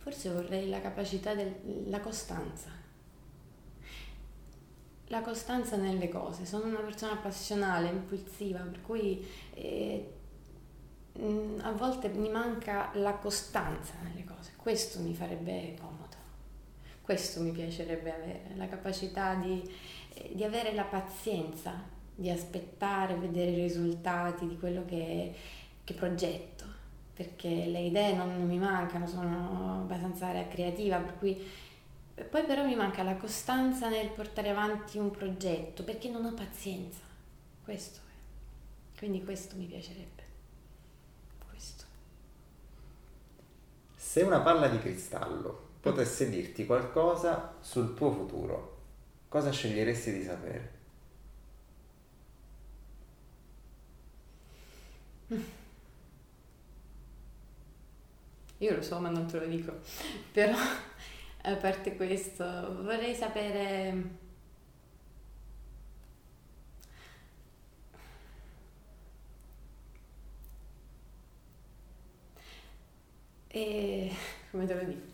Forse 0.01 0.31
vorrei 0.31 0.67
la 0.67 0.81
capacità 0.81 1.35
della 1.35 1.99
costanza. 1.99 2.69
La 5.07 5.21
costanza 5.21 5.75
nelle 5.75 6.09
cose. 6.09 6.45
Sono 6.47 6.65
una 6.65 6.79
persona 6.79 7.17
passionale, 7.17 7.89
impulsiva, 7.89 8.61
per 8.61 8.81
cui 8.81 9.23
eh, 9.53 10.13
mm, 11.19 11.59
a 11.61 11.71
volte 11.73 12.09
mi 12.09 12.29
manca 12.29 12.89
la 12.95 13.13
costanza 13.13 13.93
nelle 14.01 14.23
cose. 14.23 14.53
Questo 14.55 14.99
mi 15.01 15.13
farebbe 15.13 15.75
comodo. 15.79 16.15
Questo 17.01 17.41
mi 17.41 17.51
piacerebbe 17.51 18.11
avere, 18.11 18.41
la 18.55 18.67
capacità 18.67 19.35
di, 19.35 19.61
eh, 20.15 20.31
di 20.33 20.43
avere 20.43 20.73
la 20.73 20.85
pazienza, 20.85 21.79
di 22.15 22.31
aspettare, 22.31 23.13
vedere 23.15 23.51
i 23.51 23.61
risultati 23.61 24.47
di 24.47 24.57
quello 24.57 24.83
che, 24.85 25.35
che 25.83 25.93
progetto 25.93 26.60
perché 27.13 27.65
le 27.65 27.81
idee 27.81 28.13
non, 28.15 28.45
mi 28.45 28.57
mancano, 28.57 29.05
sono 29.07 29.81
abbastanza 29.81 30.47
creativa, 30.47 30.97
per 30.97 31.17
cui 31.17 31.45
poi 32.29 32.43
però 32.43 32.65
mi 32.65 32.75
manca 32.75 33.03
la 33.03 33.15
costanza 33.15 33.89
nel 33.89 34.09
portare 34.09 34.49
avanti 34.49 34.97
un 34.97 35.11
progetto, 35.11 35.83
perché 35.83 36.09
non 36.09 36.25
ho 36.25 36.33
pazienza. 36.33 37.01
Questo 37.63 37.99
è. 37.99 38.97
Quindi 38.97 39.23
questo 39.23 39.55
mi 39.55 39.65
piacerebbe. 39.65 40.23
Questo. 41.49 41.83
Se 43.95 44.21
una 44.21 44.41
palla 44.41 44.67
di 44.67 44.79
cristallo 44.79 45.69
potesse 45.79 46.29
dirti 46.29 46.65
qualcosa 46.65 47.55
sul 47.59 47.95
tuo 47.95 48.11
futuro, 48.11 48.77
cosa 49.27 49.51
sceglieresti 49.51 50.11
di 50.11 50.23
sapere? 50.23 50.79
Io 58.61 58.75
lo 58.75 58.81
so, 58.83 58.99
ma 58.99 59.09
non 59.09 59.25
te 59.25 59.39
lo 59.39 59.45
dico. 59.47 59.73
Però, 60.31 60.55
a 61.43 61.55
parte 61.55 61.95
questo, 61.95 62.43
vorrei 62.83 63.15
sapere... 63.15 64.19
E, 73.47 74.11
come 74.51 74.65
te 74.65 74.73
lo 74.75 74.83
dico? 74.83 75.09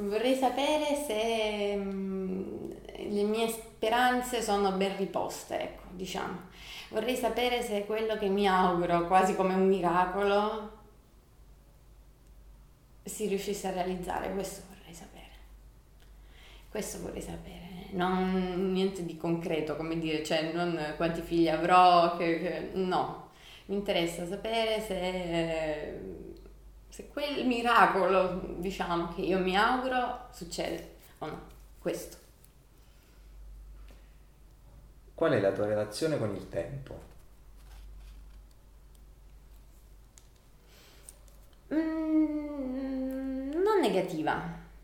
Vorrei 0.00 0.34
sapere 0.34 0.96
se 1.06 1.76
mm, 1.76 2.70
le 3.10 3.22
mie 3.24 3.48
speranze 3.48 4.40
sono 4.40 4.72
ben 4.72 4.96
riposte, 4.96 5.60
ecco, 5.60 5.82
diciamo. 5.90 6.48
Vorrei 6.88 7.14
sapere 7.14 7.62
se 7.62 7.84
quello 7.84 8.16
che 8.16 8.28
mi 8.28 8.48
auguro, 8.48 9.06
quasi 9.06 9.36
come 9.36 9.52
un 9.54 9.68
miracolo, 9.68 10.77
si 13.08 13.26
riuscisse 13.26 13.68
a 13.68 13.72
realizzare, 13.72 14.32
questo 14.32 14.62
vorrei 14.68 14.94
sapere. 14.94 15.26
Questo 16.70 17.00
vorrei 17.00 17.22
sapere, 17.22 17.86
non 17.90 18.72
niente 18.72 19.04
di 19.04 19.16
concreto, 19.16 19.76
come 19.76 19.98
dire, 19.98 20.22
cioè 20.22 20.52
non 20.52 20.94
quanti 20.96 21.22
figli 21.22 21.48
avrò, 21.48 22.16
che, 22.16 22.38
che, 22.40 22.70
no, 22.74 23.30
mi 23.66 23.76
interessa 23.76 24.26
sapere 24.26 24.80
se, 24.80 26.00
se 26.88 27.08
quel 27.08 27.46
miracolo, 27.46 28.56
diciamo, 28.58 29.14
che 29.14 29.22
io 29.22 29.38
mi 29.38 29.56
auguro 29.56 30.28
succede 30.32 30.96
o 31.18 31.26
no, 31.26 31.40
questo. 31.78 32.16
Qual 35.14 35.32
è 35.32 35.40
la 35.40 35.52
tua 35.52 35.66
relazione 35.66 36.18
con 36.18 36.34
il 36.34 36.48
tempo? 36.48 37.16
Mm, 41.74 43.50
non 43.52 43.80
negativa, 43.80 44.42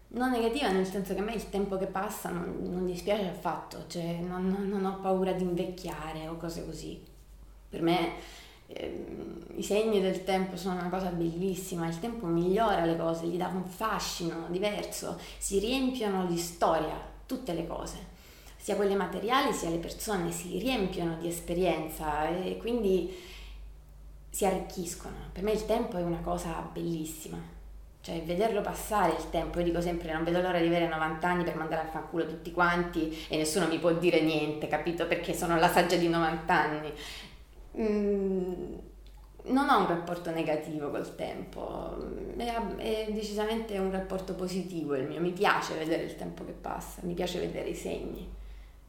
non 0.08 0.30
negativa 0.30 0.68
nel 0.70 0.86
senso 0.86 1.14
che 1.14 1.20
a 1.20 1.22
me 1.22 1.34
il 1.34 1.48
tempo 1.48 1.76
che 1.78 1.86
passa 1.86 2.30
non, 2.30 2.58
non 2.62 2.84
dispiace 2.84 3.26
affatto, 3.28 3.84
cioè 3.86 4.18
non, 4.20 4.68
non, 4.68 4.84
ho 4.84 5.00
paura 5.00 5.32
di 5.32 5.42
invecchiare 5.42 6.28
o 6.28 6.36
cose 6.36 6.64
così. 6.64 7.02
Per 7.68 7.80
me 7.82 8.12
eh, 8.66 9.06
i 9.56 9.62
segni 9.62 10.00
del 10.00 10.24
tempo 10.24 10.56
sono 10.56 10.78
una 10.78 10.90
cosa 10.90 11.08
bellissima, 11.08 11.88
il 11.88 11.98
tempo 11.98 12.26
migliora 12.26 12.84
le 12.84 12.96
cose, 12.96 13.26
gli 13.26 13.36
dà 13.36 13.48
un 13.48 13.64
fascino 13.64 14.46
diverso, 14.50 15.18
si 15.38 15.58
riempiono 15.58 16.26
di 16.26 16.36
storia 16.36 17.12
tutte 17.26 17.54
le 17.54 17.66
cose, 17.66 18.12
sia 18.56 18.76
quelle 18.76 18.94
materiali 18.94 19.52
sia 19.52 19.70
le 19.70 19.78
persone, 19.78 20.30
si 20.30 20.58
riempiono 20.58 21.16
di 21.18 21.28
esperienza 21.28 22.28
e 22.28 22.56
quindi 22.58 23.32
si 24.34 24.44
arricchiscono. 24.44 25.14
Per 25.32 25.44
me 25.44 25.52
il 25.52 25.64
tempo 25.64 25.96
è 25.96 26.02
una 26.02 26.18
cosa 26.18 26.68
bellissima, 26.72 27.38
cioè 28.00 28.20
vederlo 28.22 28.62
passare 28.62 29.12
il 29.12 29.30
tempo, 29.30 29.60
io 29.60 29.66
dico 29.66 29.80
sempre 29.80 30.12
non 30.12 30.24
vedo 30.24 30.40
l'ora 30.40 30.58
di 30.58 30.66
avere 30.66 30.88
90 30.88 31.28
anni 31.28 31.44
per 31.44 31.54
mandare 31.54 31.82
a 31.82 31.90
fanculo 31.90 32.26
tutti 32.26 32.50
quanti 32.50 33.26
e 33.28 33.36
nessuno 33.36 33.68
mi 33.68 33.78
può 33.78 33.92
dire 33.92 34.22
niente, 34.22 34.66
capito? 34.66 35.06
Perché 35.06 35.34
sono 35.34 35.56
la 35.56 35.68
saggia 35.68 35.94
di 35.94 36.08
90 36.08 36.52
anni. 36.52 36.92
Mm, 37.78 38.74
non 39.44 39.68
ho 39.68 39.78
un 39.78 39.86
rapporto 39.86 40.32
negativo 40.32 40.90
col 40.90 41.14
tempo, 41.14 41.96
è, 42.36 42.60
è, 42.78 43.06
decisamente 43.12 43.78
un 43.78 43.92
rapporto 43.92 44.34
positivo 44.34 44.96
il 44.96 45.06
mio, 45.06 45.20
mi 45.20 45.30
piace 45.30 45.74
vedere 45.78 46.02
il 46.02 46.16
tempo 46.16 46.44
che 46.44 46.52
passa, 46.60 47.02
mi 47.04 47.14
piace 47.14 47.38
vedere 47.38 47.68
i 47.68 47.74
segni 47.76 48.42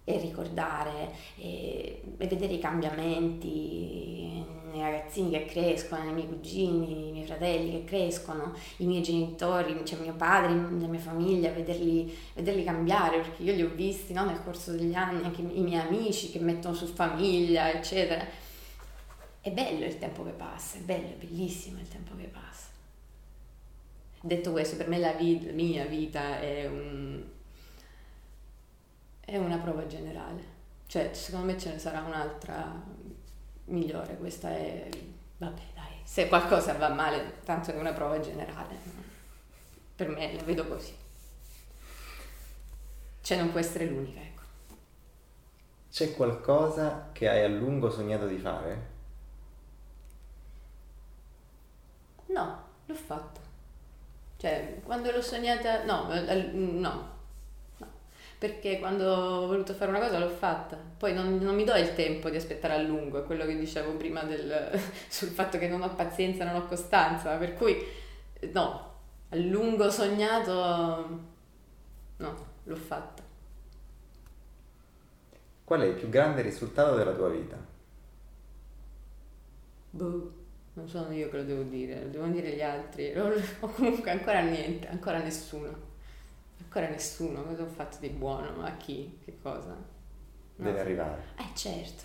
e 0.07 0.19
ricordare 0.19 1.11
e, 1.37 2.01
e 2.17 2.27
vedere 2.27 2.53
i 2.53 2.59
cambiamenti 2.59 4.43
nei 4.71 4.81
ragazzini 4.81 5.31
che 5.31 5.45
crescono, 5.45 6.03
nei 6.03 6.13
miei 6.13 6.27
cugini, 6.27 7.07
i 7.07 7.11
miei 7.11 7.25
fratelli 7.25 7.71
che 7.71 7.83
crescono, 7.85 8.53
i 8.77 8.85
miei 8.85 9.01
genitori, 9.01 9.81
cioè 9.83 9.99
mio 9.99 10.13
padre, 10.13 10.53
la 10.53 10.87
mia 10.87 10.99
famiglia, 10.99 11.49
vederli, 11.51 12.15
vederli 12.33 12.63
cambiare, 12.63 13.19
perché 13.19 13.43
io 13.43 13.53
li 13.53 13.63
ho 13.63 13.71
visti 13.73 14.13
no, 14.13 14.25
nel 14.25 14.43
corso 14.43 14.71
degli 14.71 14.93
anni, 14.93 15.23
anche 15.23 15.41
i 15.41 15.61
miei 15.61 15.81
amici 15.81 16.29
che 16.29 16.39
mettono 16.39 16.75
su 16.75 16.85
famiglia, 16.85 17.71
eccetera. 17.71 18.23
è 19.41 19.51
bello 19.51 19.85
il 19.85 19.97
tempo 19.97 20.23
che 20.23 20.31
passa, 20.31 20.77
è 20.77 20.81
bello, 20.81 21.07
è 21.07 21.25
bellissimo 21.25 21.79
il 21.79 21.87
tempo 21.87 22.15
che 22.15 22.25
passa. 22.25 22.67
Detto 24.21 24.51
questo, 24.51 24.75
per 24.75 24.87
me 24.87 24.99
la, 24.99 25.13
vita, 25.13 25.51
mia 25.51 25.85
vita 25.85 26.39
è, 26.39 26.67
un, 26.67 27.23
è 29.25 29.37
una 29.37 29.57
prova 29.57 29.85
generale. 29.87 30.53
Cioè, 30.87 31.13
secondo 31.13 31.47
me 31.47 31.59
ce 31.59 31.71
ne 31.71 31.79
sarà 31.79 32.01
un'altra 32.01 32.81
migliore. 33.65 34.17
Questa 34.17 34.49
è, 34.49 34.87
vabbè, 35.37 35.61
dai, 35.73 35.99
se 36.03 36.27
qualcosa 36.27 36.73
va 36.73 36.89
male, 36.89 37.39
tanto 37.43 37.71
è 37.71 37.77
una 37.77 37.93
prova 37.93 38.19
generale. 38.19 38.77
Per 39.95 40.07
me 40.09 40.35
la 40.35 40.43
vedo 40.43 40.67
così. 40.67 40.95
Cioè, 43.21 43.37
non 43.39 43.49
può 43.49 43.59
essere 43.59 43.85
l'unica, 43.85 44.19
ecco. 44.19 44.43
C'è 45.91 46.13
qualcosa 46.13 47.09
che 47.11 47.27
hai 47.27 47.43
a 47.43 47.47
lungo 47.47 47.89
sognato 47.89 48.27
di 48.27 48.37
fare? 48.37 48.93
No, 52.27 52.63
l'ho 52.85 52.93
fatto. 52.93 53.39
Cioè, 54.37 54.81
quando 54.83 55.09
l'ho 55.09 55.21
sognata, 55.21 55.85
no, 55.85 56.07
no, 56.13 56.51
no, 56.53 57.14
perché 58.37 58.79
quando 58.79 59.09
ho 59.11 59.47
voluto 59.47 59.73
fare 59.73 59.91
una 59.91 59.99
cosa 59.99 60.19
l'ho 60.19 60.29
fatta. 60.29 60.77
Poi 60.97 61.13
non, 61.13 61.37
non 61.37 61.55
mi 61.55 61.63
do 61.63 61.73
il 61.75 61.93
tempo 61.93 62.29
di 62.29 62.37
aspettare 62.37 62.73
a 62.73 62.81
lungo, 62.81 63.19
è 63.19 63.23
quello 63.25 63.45
che 63.45 63.57
dicevo 63.57 63.93
prima 63.93 64.23
del, 64.23 64.79
sul 65.07 65.29
fatto 65.29 65.57
che 65.57 65.67
non 65.67 65.81
ho 65.81 65.93
pazienza, 65.95 66.45
non 66.45 66.55
ho 66.55 66.65
costanza, 66.65 67.35
per 67.37 67.53
cui 67.53 67.77
no, 68.51 68.93
a 69.29 69.35
lungo 69.35 69.89
sognato, 69.89 71.19
no, 72.17 72.45
l'ho 72.63 72.75
fatta. 72.75 73.23
Qual 75.63 75.81
è 75.81 75.85
il 75.85 75.95
più 75.95 76.09
grande 76.09 76.41
risultato 76.41 76.95
della 76.95 77.13
tua 77.13 77.29
vita? 77.29 77.57
Boh 79.89 80.43
non 80.75 80.89
sono 80.89 81.11
io 81.13 81.29
che 81.29 81.37
lo 81.37 81.43
devo 81.43 81.63
dire, 81.63 82.03
lo 82.03 82.09
devono 82.09 82.31
dire 82.31 82.51
gli 82.51 82.61
altri, 82.61 83.13
o 83.17 83.67
comunque 83.69 84.11
ancora 84.11 84.41
niente, 84.41 84.87
ancora 84.87 85.19
nessuno. 85.19 85.93
Ancora 86.61 86.87
nessuno, 86.89 87.43
cosa 87.43 87.63
ho 87.63 87.67
fatto 87.67 87.97
di 87.99 88.09
buono? 88.09 88.63
A 88.63 88.71
chi? 88.71 89.19
Che 89.23 89.37
cosa? 89.41 89.75
No. 90.57 90.65
Deve 90.65 90.79
arrivare. 90.79 91.23
Eh 91.37 91.55
certo, 91.55 92.03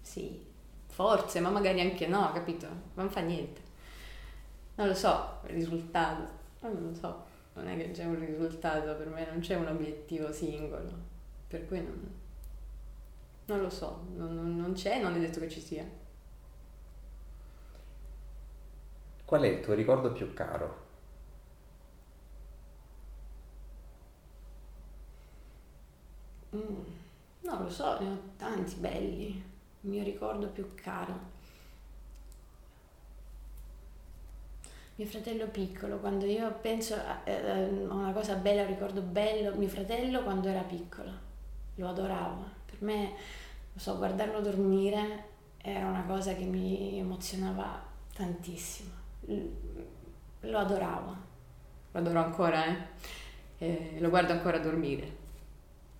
sì, 0.00 0.46
forse, 0.86 1.40
ma 1.40 1.50
magari 1.50 1.80
anche 1.80 2.06
no, 2.06 2.30
capito? 2.32 2.66
Non 2.94 3.10
fa 3.10 3.20
niente. 3.20 3.60
Non 4.74 4.88
lo 4.88 4.94
so, 4.94 5.40
il 5.46 5.54
risultato, 5.54 6.28
non 6.60 6.82
lo 6.82 6.94
so, 6.94 7.24
non 7.54 7.66
è 7.68 7.76
che 7.76 7.90
c'è 7.90 8.04
un 8.04 8.18
risultato 8.18 8.94
per 8.96 9.08
me, 9.08 9.26
non 9.26 9.40
c'è 9.40 9.56
un 9.56 9.66
obiettivo 9.66 10.32
singolo, 10.32 10.90
per 11.48 11.66
cui 11.66 11.82
non, 11.82 12.10
non 13.46 13.60
lo 13.60 13.70
so, 13.70 14.06
non, 14.14 14.56
non 14.56 14.72
c'è, 14.72 15.00
non 15.00 15.14
è 15.14 15.18
detto 15.18 15.40
che 15.40 15.50
ci 15.50 15.60
sia. 15.60 16.00
Qual 19.24 19.42
è 19.42 19.46
il 19.46 19.60
tuo 19.60 19.74
ricordo 19.74 20.12
più 20.12 20.32
caro? 20.34 20.81
Mm, 26.54 26.82
non 27.42 27.62
lo 27.62 27.70
so, 27.70 27.98
ne 28.00 28.08
ho 28.08 28.18
tanti 28.36 28.74
belli. 28.76 29.42
Il 29.80 29.90
mio 29.90 30.02
ricordo 30.02 30.48
più 30.48 30.74
caro. 30.74 31.30
Mio 34.94 35.06
fratello 35.06 35.46
piccolo, 35.48 35.98
quando 35.98 36.26
io 36.26 36.52
penso 36.60 36.94
a, 36.94 37.22
una 37.88 38.12
cosa 38.12 38.34
bella, 38.34 38.62
un 38.62 38.68
ricordo 38.68 39.00
bello, 39.00 39.54
mio 39.56 39.68
fratello 39.68 40.22
quando 40.22 40.48
era 40.48 40.62
piccolo, 40.62 41.10
lo 41.76 41.88
adoravo. 41.88 42.44
Per 42.66 42.82
me, 42.82 43.14
lo 43.72 43.80
so, 43.80 43.96
guardarlo 43.96 44.40
dormire 44.40 45.30
era 45.58 45.86
una 45.86 46.04
cosa 46.04 46.34
che 46.34 46.44
mi 46.44 46.98
emozionava 46.98 47.82
tantissimo 48.12 49.00
lo 50.42 50.58
adoravo, 50.58 51.16
lo 51.92 51.98
adoro 51.98 52.18
ancora, 52.20 52.66
eh? 52.66 52.76
eh 53.58 53.96
lo 54.00 54.08
guardo 54.08 54.32
ancora 54.32 54.56
a 54.56 54.60
dormire. 54.60 55.20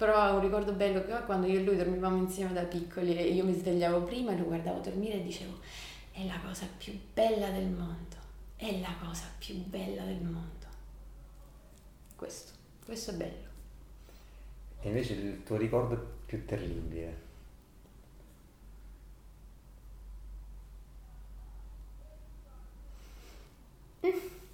Però 0.02 0.26
è 0.26 0.32
un 0.32 0.40
ricordo 0.40 0.72
bello 0.72 1.04
che 1.04 1.12
quando 1.26 1.46
io 1.46 1.60
e 1.60 1.62
lui 1.62 1.76
dormivamo 1.76 2.16
insieme 2.16 2.52
da 2.52 2.64
piccoli 2.64 3.16
e 3.16 3.22
io 3.28 3.44
mi 3.44 3.54
svegliavo 3.54 4.02
prima 4.02 4.32
e 4.32 4.36
lo 4.36 4.46
guardavo 4.46 4.80
dormire 4.80 5.18
e 5.18 5.22
dicevo 5.22 5.60
è 6.10 6.26
la 6.26 6.40
cosa 6.44 6.66
più 6.76 6.98
bella 7.14 7.50
del 7.50 7.68
mondo, 7.68 8.16
è 8.56 8.80
la 8.80 8.92
cosa 9.00 9.26
più 9.38 9.54
bella 9.54 10.02
del 10.02 10.20
mondo. 10.20 10.66
Questo, 12.16 12.50
questo 12.84 13.12
è 13.12 13.14
bello. 13.14 13.48
E 14.80 14.88
invece 14.88 15.12
il 15.12 15.44
tuo 15.44 15.56
ricordo 15.56 15.96
più 16.26 16.44
terribile? 16.46 17.20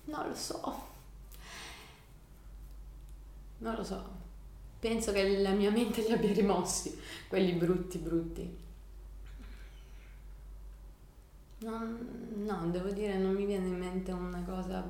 Non 0.05 0.29
lo 0.29 0.35
so. 0.35 0.87
Non 3.61 3.75
lo 3.75 3.83
so. 3.83 4.18
Penso 4.81 5.13
che 5.13 5.39
la 5.39 5.51
mia 5.51 5.71
mente 5.71 6.03
li 6.03 6.13
abbia 6.13 6.33
rimossi, 6.33 6.97
quelli 7.29 7.53
brutti, 7.53 7.99
brutti. 7.99 8.57
Non, 11.61 12.35
no, 12.45 12.71
devo 12.71 12.91
dire, 12.91 13.19
non 13.19 13.35
mi 13.35 13.45
viene 13.45 13.67
in 13.67 13.77
mente 13.79 14.13
una 14.13 14.43
cosa 14.45 14.89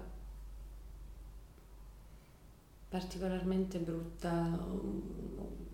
particolarmente 2.89 3.79
brutta. 3.79 4.43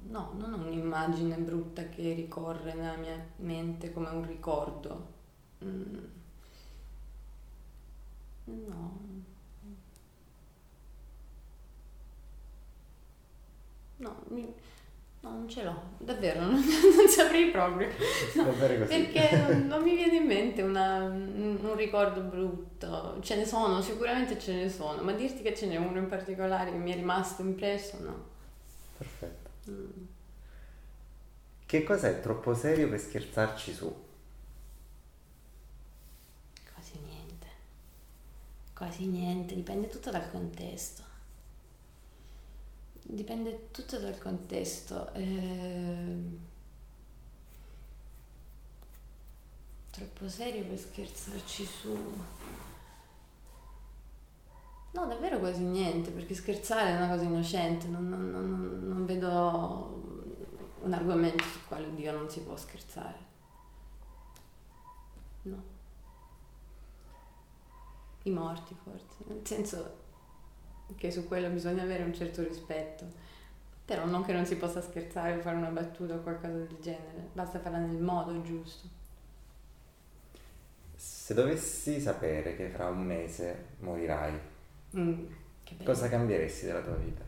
No, 0.07 0.33
non 0.37 0.53
ho 0.53 0.57
un'immagine 0.57 1.37
brutta 1.39 1.89
che 1.89 2.13
ricorre 2.13 2.75
nella 2.75 2.97
mia 2.97 3.27
mente 3.37 3.93
come 3.93 4.11
un 4.11 4.27
ricordo. 4.27 5.13
Mm. 5.65 5.99
No. 8.45 9.33
No, 13.97 14.23
mi... 14.29 14.53
no, 15.21 15.31
non 15.31 15.49
ce 15.49 15.63
l'ho, 15.63 15.81
davvero, 15.99 16.41
non, 16.45 16.55
non 16.55 17.09
saprei 17.09 17.51
proprio. 17.51 17.89
No, 18.35 18.51
perché 18.53 19.37
non, 19.37 19.67
non, 19.67 19.83
mi 19.83 19.95
viene 19.95 20.17
in 20.17 20.27
mente 20.27 20.63
una, 20.63 21.05
un 21.05 21.75
ricordo 21.77 22.21
brutto. 22.21 23.19
Ce 23.21 23.37
ne 23.37 23.47
sono, 23.47 23.81
sicuramente 23.81 24.39
ce 24.39 24.55
ne 24.55 24.69
sono, 24.69 25.03
ma 25.03 25.13
dirti 25.13 25.43
che 25.43 25.55
ce 25.55 25.67
n'è 25.67 25.77
uno 25.77 25.99
in 25.99 26.09
particolare 26.09 26.71
che 26.71 26.77
mi 26.77 26.93
è 26.93 26.95
rimasto 26.95 27.43
impresso, 27.43 27.99
no. 28.01 28.25
Perfetto. 28.99 29.51
Mm. 29.71 30.05
Che 31.67 31.83
cos'è 31.83 32.21
troppo 32.21 32.55
serio 32.55 32.89
per 32.89 33.01
scherzarci 33.01 33.73
su? 33.73 33.93
Quasi 36.73 36.99
niente. 37.01 37.47
Quasi 38.75 39.07
niente, 39.07 39.55
dipende 39.55 39.89
tutto 39.89 40.11
dal 40.11 40.31
contesto. 40.31 41.14
Dipende 43.07 43.71
tutto 43.71 43.99
dal 43.99 44.19
contesto. 44.19 45.13
Eh, 45.13 46.17
troppo 49.91 50.29
serio 50.29 50.65
per 50.65 50.79
scherzarci 50.79 51.65
su. 51.67 52.13
No, 54.93 55.07
davvero 55.07 55.39
quasi 55.39 55.63
niente, 55.63 56.11
perché 56.11 56.35
scherzare 56.35 56.91
è 56.91 56.97
una 56.97 57.09
cosa 57.09 57.25
innocente, 57.25 57.89
non, 57.89 58.09
non, 58.09 58.31
non, 58.31 58.89
non 58.89 59.05
vedo 59.07 60.03
un 60.83 60.93
argomento 60.93 61.45
sul 61.45 61.67
quale 61.67 61.95
Dio 61.95 62.13
non 62.13 62.31
si 62.31 62.41
può 62.41 62.57
scherzare. 62.57 63.19
No. 65.43 65.63
I 68.23 68.31
morti 68.31 68.75
forse, 68.83 69.17
nel 69.27 69.47
senso 69.47 70.04
che 70.97 71.11
su 71.11 71.27
quello 71.27 71.49
bisogna 71.49 71.83
avere 71.83 72.03
un 72.03 72.15
certo 72.15 72.43
rispetto. 72.43 73.07
Però 73.85 74.07
non 74.07 74.25
che 74.25 74.33
non 74.33 74.47
si 74.47 74.57
possa 74.57 74.81
scherzare 74.81 75.37
o 75.37 75.41
fare 75.41 75.57
una 75.57 75.69
battuta 75.69 76.15
o 76.15 76.21
qualcosa 76.21 76.55
del 76.55 76.77
genere, 76.81 77.29
basta 77.33 77.59
farla 77.59 77.79
nel 77.79 78.01
modo 78.01 78.41
giusto. 78.43 78.89
Se 80.97 81.35
dovessi 81.35 82.01
sapere 82.01 82.57
che 82.57 82.69
fra 82.71 82.89
un 82.89 83.03
mese 83.03 83.67
morirai, 83.81 84.33
mm, 84.97 85.25
cosa 85.85 86.09
cambieresti 86.09 86.67
della 86.67 86.81
tua 86.81 86.95
vita? 86.95 87.23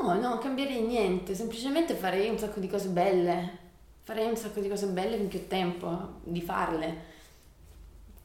No, 0.00 0.14
no, 0.20 0.38
cambierei 0.38 0.86
niente, 0.86 1.34
semplicemente 1.34 1.94
farei 1.94 2.28
un 2.28 2.38
sacco 2.38 2.60
di 2.60 2.68
cose 2.68 2.88
belle. 2.88 3.64
Farei 4.02 4.28
un 4.28 4.36
sacco 4.36 4.60
di 4.60 4.68
cose 4.68 4.86
belle 4.86 5.16
finché 5.16 5.38
ho 5.38 5.46
tempo 5.48 6.20
di 6.22 6.40
farle 6.40 7.14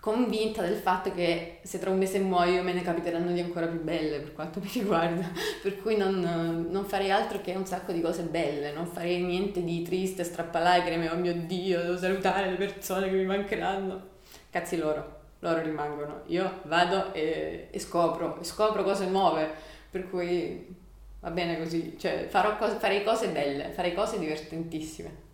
convinta 0.02 0.64
del 0.64 0.78
fatto 0.78 1.14
che 1.14 1.60
se 1.62 1.78
tra 1.78 1.92
un 1.92 2.00
mese 2.00 2.18
muoio 2.18 2.64
me 2.64 2.74
ne 2.74 2.82
capiteranno 2.82 3.32
di 3.32 3.40
ancora 3.40 3.68
più 3.68 3.84
belle 3.84 4.20
per 4.20 4.34
quanto 4.34 4.60
mi 4.60 4.68
riguarda, 4.74 5.30
per 5.62 5.80
cui 5.80 5.96
non, 5.96 6.68
non, 6.70 6.86
farei 6.86 7.12
altro 7.12 7.40
che 7.40 7.54
un 7.54 7.68
sacco 7.68 7.92
di 7.92 8.02
cose 8.02 8.24
belle, 8.24 8.74
non 8.74 8.88
farei 8.88 9.22
niente 9.22 9.64
di 9.64 9.84
triste, 9.84 10.24
strappalacrime, 10.24 11.08
oh 11.08 11.18
mio 11.18 11.36
Dio, 11.36 11.82
devo 11.84 11.98
salutare 11.98 12.50
le 12.50 12.58
persone 12.58 13.10
che 13.10 13.16
mi 13.16 13.26
mancheranno. 13.26 14.10
Cazzi 14.50 14.76
loro, 14.78 15.20
loro 15.40 15.62
rimangono. 15.62 16.24
Io 16.26 16.62
vado 16.64 17.14
e, 17.14 17.68
e 17.70 17.80
scopro, 17.80 18.40
e 18.42 18.44
scopro 18.44 18.84
cose 18.84 19.06
nuove, 19.06 19.48
per 19.92 20.10
cui 20.10 20.76
va 21.20 21.30
bene 21.30 21.60
così, 21.60 21.96
cioè 22.00 22.28
cose, 22.58 22.78
farei 22.78 23.04
cose 23.04 23.28
belle, 23.28 23.70
farei 23.70 23.94
cose 23.94 24.18
divertentissime. 24.18 25.30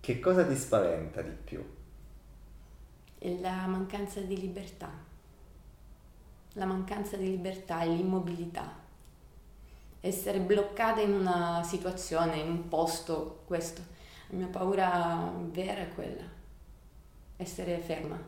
Che 0.00 0.18
cosa 0.18 0.44
ti 0.44 0.56
spaventa 0.56 1.22
di 1.22 1.30
più? 1.44 1.78
La 3.22 3.66
mancanza 3.66 4.20
di 4.20 4.40
libertà. 4.40 4.90
La 6.54 6.64
mancanza 6.64 7.18
di 7.18 7.28
libertà 7.28 7.82
e 7.82 7.88
l'immobilità. 7.88 8.78
Essere 10.00 10.40
bloccata 10.40 11.02
in 11.02 11.12
una 11.12 11.62
situazione, 11.62 12.38
in 12.38 12.48
un 12.48 12.68
posto, 12.68 13.42
questo. 13.44 13.82
La 14.28 14.38
mia 14.38 14.46
paura 14.46 15.30
vera 15.50 15.82
è 15.82 15.88
quella. 15.90 16.24
Essere 17.36 17.78
ferma 17.80 18.18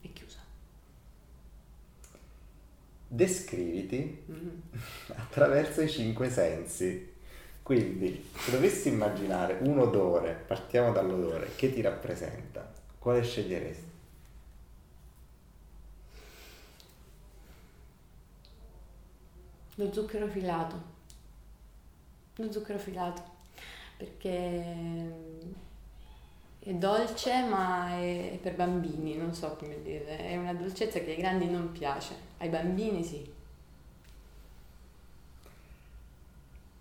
e 0.00 0.12
chiusa. 0.14 0.38
Descriviti 3.06 4.24
mm-hmm. 4.30 4.58
attraverso 5.16 5.82
i 5.82 5.88
cinque 5.90 6.30
sensi. 6.30 7.16
Quindi, 7.62 8.30
se 8.34 8.52
dovessi 8.52 8.88
immaginare 8.88 9.58
un 9.60 9.78
odore, 9.78 10.32
partiamo 10.32 10.92
dall'odore, 10.92 11.50
che 11.56 11.70
ti 11.70 11.82
rappresenta, 11.82 12.72
quale 12.98 13.22
sceglieresti? 13.22 13.97
Lo 19.78 19.92
zucchero 19.92 20.26
filato. 20.26 20.76
Lo 22.36 22.50
zucchero 22.50 22.78
filato. 22.78 23.22
Perché 23.96 25.12
è 26.58 26.72
dolce 26.72 27.42
ma 27.44 27.90
è 27.96 28.38
per 28.42 28.56
bambini, 28.56 29.16
non 29.16 29.32
so 29.32 29.54
come 29.56 29.80
dire. 29.82 30.18
È 30.18 30.36
una 30.36 30.52
dolcezza 30.52 30.98
che 30.98 31.12
ai 31.12 31.16
grandi 31.16 31.46
non 31.46 31.70
piace, 31.70 32.14
ai 32.38 32.48
bambini 32.48 33.04
sì. 33.04 33.32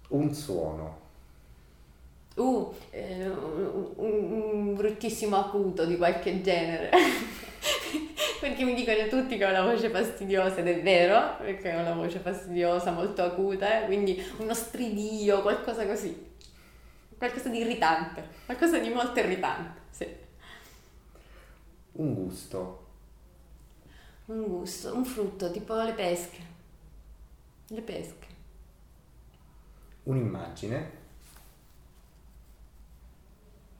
Un 0.09 0.33
suono. 0.33 1.05
Uh, 2.33 2.73
eh, 2.89 3.29
un, 3.29 3.93
un, 3.95 4.75
bruttissimo 4.75 5.35
acuto 5.35 5.85
di 5.85 5.97
qualche 5.97 6.41
genere. 6.41 6.89
perché 8.39 8.63
mi 8.63 8.73
dicono 8.73 9.07
tutti 9.07 9.37
che 9.37 9.45
ho 9.45 9.51
la 9.51 9.63
voce 9.63 9.89
fastidiosa 9.89 10.57
ed 10.57 10.67
è 10.67 10.81
vero, 10.81 11.37
perché 11.37 11.75
ho 11.75 11.81
la 11.81 11.93
voce 11.93 12.19
fastidiosa, 12.19 12.91
molto 12.91 13.23
acuta, 13.23 13.81
eh? 13.81 13.85
quindi 13.85 14.21
uno 14.37 14.53
stridio, 14.53 15.41
qualcosa 15.41 15.85
così. 15.85 16.25
Qualcosa 17.17 17.49
di 17.49 17.59
irritante, 17.59 18.23
qualcosa 18.45 18.77
di 18.77 18.89
molto 18.89 19.19
irritante, 19.19 19.79
sì. 19.89 20.07
Un 21.93 22.13
gusto. 22.13 22.85
Un 24.25 24.43
gusto, 24.43 24.93
un 24.93 25.03
frutto, 25.03 25.49
tipo 25.51 25.73
le 25.81 25.93
pesche. 25.93 26.37
Le 27.69 27.81
pesche 27.81 28.27
un'immagine. 30.07 30.96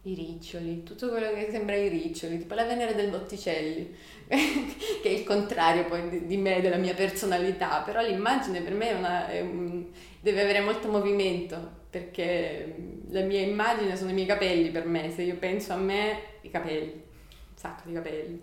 I 0.08 0.14
riccioli, 0.14 0.84
tutto 0.84 1.10
quello 1.10 1.34
che 1.34 1.50
sembra 1.52 1.76
i 1.76 1.90
riccioli, 1.90 2.38
tipo 2.38 2.54
la 2.54 2.64
Venere 2.64 2.96
del 2.96 3.10
Botticelli, 3.10 3.94
che 4.28 5.04
è 5.04 5.10
il 5.10 5.26
contrario 5.26 5.84
poi 5.86 6.08
di, 6.08 6.28
di 6.28 6.38
me, 6.38 6.62
della 6.62 6.78
mia 6.78 6.94
personalità, 6.94 7.82
però 7.82 8.02
l'immagine 8.02 8.62
per 8.62 8.74
me 8.74 8.90
è 8.90 8.94
una, 8.94 9.28
è 9.28 9.42
un, 9.42 9.86
deve 10.22 10.44
avere 10.44 10.62
molto 10.62 10.88
movimento, 10.88 11.58
perché 11.90 12.74
la 13.10 13.22
mia 13.24 13.42
immagine 13.42 13.98
sono 13.98 14.12
i 14.12 14.14
miei 14.14 14.26
capelli 14.26 14.70
per 14.70 14.86
me, 14.86 15.12
se 15.12 15.24
io 15.24 15.36
penso 15.36 15.74
a 15.74 15.78
me, 15.78 16.20
i 16.42 16.50
capelli, 16.50 16.94
un 16.94 17.56
sacco 17.58 17.82
di 17.86 17.94
capelli 17.94 18.42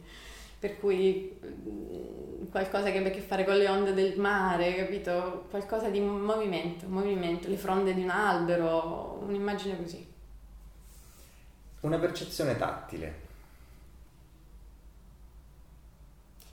per 0.65 0.79
cui 0.79 1.39
mm, 1.45 2.47
qualcosa 2.51 2.91
che 2.91 2.97
abbia 2.97 3.11
a 3.11 3.15
che 3.15 3.21
fare 3.21 3.45
con 3.45 3.55
le 3.55 3.69
onde 3.69 3.93
del 3.93 4.19
mare, 4.19 4.75
capito? 4.75 5.45
Qualcosa 5.51 5.91
di 5.91 6.01
movimento, 6.01 6.87
movimento, 6.89 7.51
le 7.51 7.57
fronde 7.57 7.93
di 7.93 8.03
un 8.03 8.09
albero, 8.09 9.23
un'immagine 9.27 9.77
così. 9.77 10.14
Una 11.85 11.99
percezione 11.99 12.57
tattile. 12.57 13.21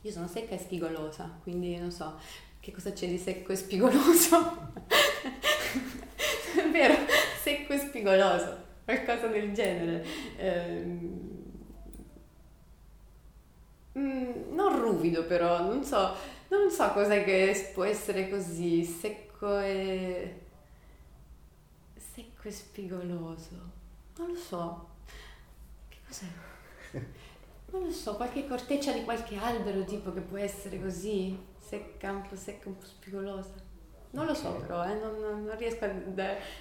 Io 0.02 0.12
sono 0.12 0.28
secca 0.28 0.56
e 0.56 0.58
spigolosa, 0.58 1.39
quindi 1.41 1.78
non 1.78 1.89
so 1.89 2.20
che 2.60 2.74
cosa 2.74 2.91
c'è 2.91 3.08
di 3.08 3.17
secco 3.17 3.54
e 3.54 3.56
spigoloso. 3.56 4.74
È 6.54 6.70
vero, 6.70 6.96
secco 7.41 7.72
e 7.72 7.78
spigoloso, 7.78 8.58
qualcosa 8.84 9.28
del 9.28 9.54
genere. 9.54 10.06
Eh, 10.36 10.84
non 13.94 14.82
ruvido 14.82 15.26
però, 15.26 15.62
non 15.62 15.86
so, 15.86 16.13
non 16.50 16.70
so 16.70 16.91
cos'è 16.91 17.24
che 17.24 17.72
può 17.74 17.86
essere 17.86 18.30
così 18.30 18.84
secco 18.84 19.60
e... 19.60 20.41
secco 21.96 22.50
e 22.50 22.52
spigoloso. 22.52 23.56
Non 24.17 24.28
lo 24.28 24.36
so. 24.36 24.90
Cos'è? 26.12 26.26
Non 27.71 27.86
lo 27.86 27.91
so, 27.91 28.15
qualche 28.15 28.45
corteccia 28.45 28.91
di 28.91 29.06
qualche 29.06 29.38
albero 29.38 29.86
tipo 29.86 30.12
che 30.12 30.19
può 30.19 30.38
essere 30.38 30.82
così, 30.82 31.39
secca, 31.58 32.12
un 32.12 32.28
po' 32.28 32.36
secca, 32.36 32.67
un 32.67 32.78
po' 32.78 32.86
spigolosa. 32.86 33.54
Non 34.10 34.26
lo 34.26 34.34
so 34.34 34.52
però, 34.56 34.84
eh, 34.84 34.95
non, 34.95 35.17
non, 35.21 35.58
riesco 35.58 35.86
a... 35.86 35.89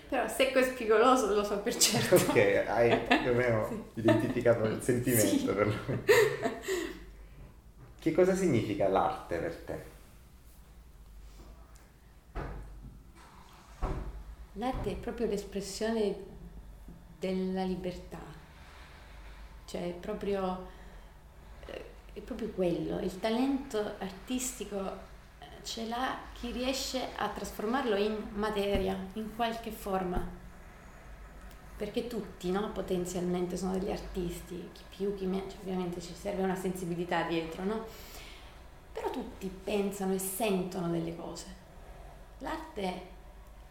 però 0.08 0.28
secco 0.28 0.60
e 0.60 0.62
spigoloso 0.62 1.34
lo 1.34 1.42
so 1.42 1.58
per 1.58 1.76
certo. 1.76 2.14
ok, 2.14 2.64
hai 2.68 2.96
più 3.22 3.32
o 3.32 3.34
meno 3.34 3.66
sì. 3.94 4.00
identificato 4.00 4.66
il 4.66 4.80
sentimento 4.80 5.26
sì. 5.26 5.44
per 5.46 5.66
lui. 5.66 5.98
Che 8.00 8.12
cosa 8.12 8.34
significa 8.34 8.88
l'arte 8.88 9.36
per 9.36 9.56
te? 9.56 9.84
L'arte 14.54 14.90
è 14.92 14.96
proprio 14.96 15.26
l'espressione 15.26 16.16
della 17.18 17.64
libertà, 17.64 18.22
cioè 19.70 19.88
è 19.88 19.92
proprio, 19.92 20.66
eh, 21.66 21.84
è 22.14 22.20
proprio 22.20 22.48
quello, 22.50 22.98
il 22.98 23.20
talento 23.20 23.78
artistico 23.98 24.78
eh, 25.38 25.46
ce 25.62 25.86
l'ha 25.86 26.18
chi 26.32 26.50
riesce 26.50 27.10
a 27.16 27.28
trasformarlo 27.28 27.94
in 27.94 28.16
materia, 28.34 28.96
in 29.12 29.36
qualche 29.36 29.70
forma 29.70 30.38
perché 31.76 32.08
tutti 32.08 32.50
no, 32.50 32.72
potenzialmente 32.72 33.56
sono 33.56 33.72
degli 33.78 33.90
artisti, 33.90 34.68
chi 34.70 34.82
più, 34.94 35.14
chi 35.14 35.24
meno, 35.24 35.48
cioè, 35.48 35.60
ovviamente 35.60 35.98
ci 36.02 36.12
serve 36.12 36.42
una 36.42 36.56
sensibilità 36.56 37.22
dietro, 37.22 37.64
no? 37.64 37.86
Però 38.92 39.08
tutti 39.08 39.48
pensano 39.48 40.12
e 40.12 40.18
sentono 40.18 40.90
delle 40.90 41.16
cose. 41.16 41.46
L'arte 42.38 43.02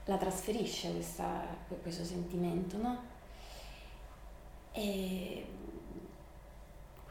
la 0.06 0.18
trasferisce 0.18 0.92
questa, 0.92 1.46
questo 1.84 2.04
sentimento, 2.04 2.78
no? 2.78 3.04
E 4.72 5.46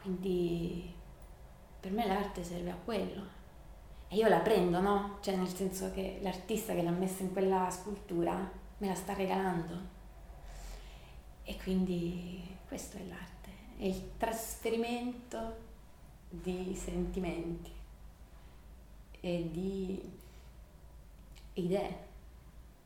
quindi 0.01 0.93
per 1.79 1.91
me 1.91 2.07
l'arte 2.07 2.43
serve 2.43 2.71
a 2.71 2.77
quello. 2.83 3.37
E 4.07 4.15
io 4.15 4.27
la 4.27 4.39
prendo, 4.39 4.79
no? 4.79 5.17
Cioè 5.21 5.35
nel 5.35 5.47
senso 5.47 5.91
che 5.91 6.19
l'artista 6.21 6.73
che 6.73 6.81
l'ha 6.81 6.91
messa 6.91 7.23
in 7.23 7.31
quella 7.31 7.69
scultura 7.69 8.33
me 8.79 8.87
la 8.87 8.95
sta 8.95 9.13
regalando 9.13 9.97
e 11.43 11.57
quindi 11.63 12.41
questo 12.67 12.97
è 12.97 13.03
l'arte, 13.05 13.49
è 13.77 13.85
il 13.85 14.11
trasferimento 14.17 15.67
di 16.29 16.75
sentimenti 16.75 17.71
e 19.19 19.49
di 19.51 19.99
idee, 21.53 21.97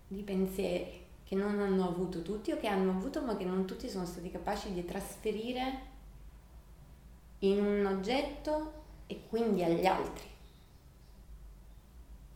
di 0.08 0.22
pensieri 0.22 1.06
che 1.24 1.36
non 1.36 1.60
hanno 1.60 1.88
avuto 1.88 2.22
tutti 2.22 2.52
o 2.52 2.58
che 2.58 2.68
hanno 2.68 2.92
avuto 2.92 3.22
ma 3.22 3.36
che 3.36 3.44
non 3.44 3.66
tutti 3.66 3.90
sono 3.90 4.06
stati 4.06 4.32
capaci 4.32 4.72
di 4.72 4.86
trasferire 4.86 5.92
in 7.44 7.64
un 7.64 7.86
oggetto 7.86 8.82
e 9.08 9.22
quindi 9.28 9.64
agli 9.64 9.86
altri. 9.86 10.26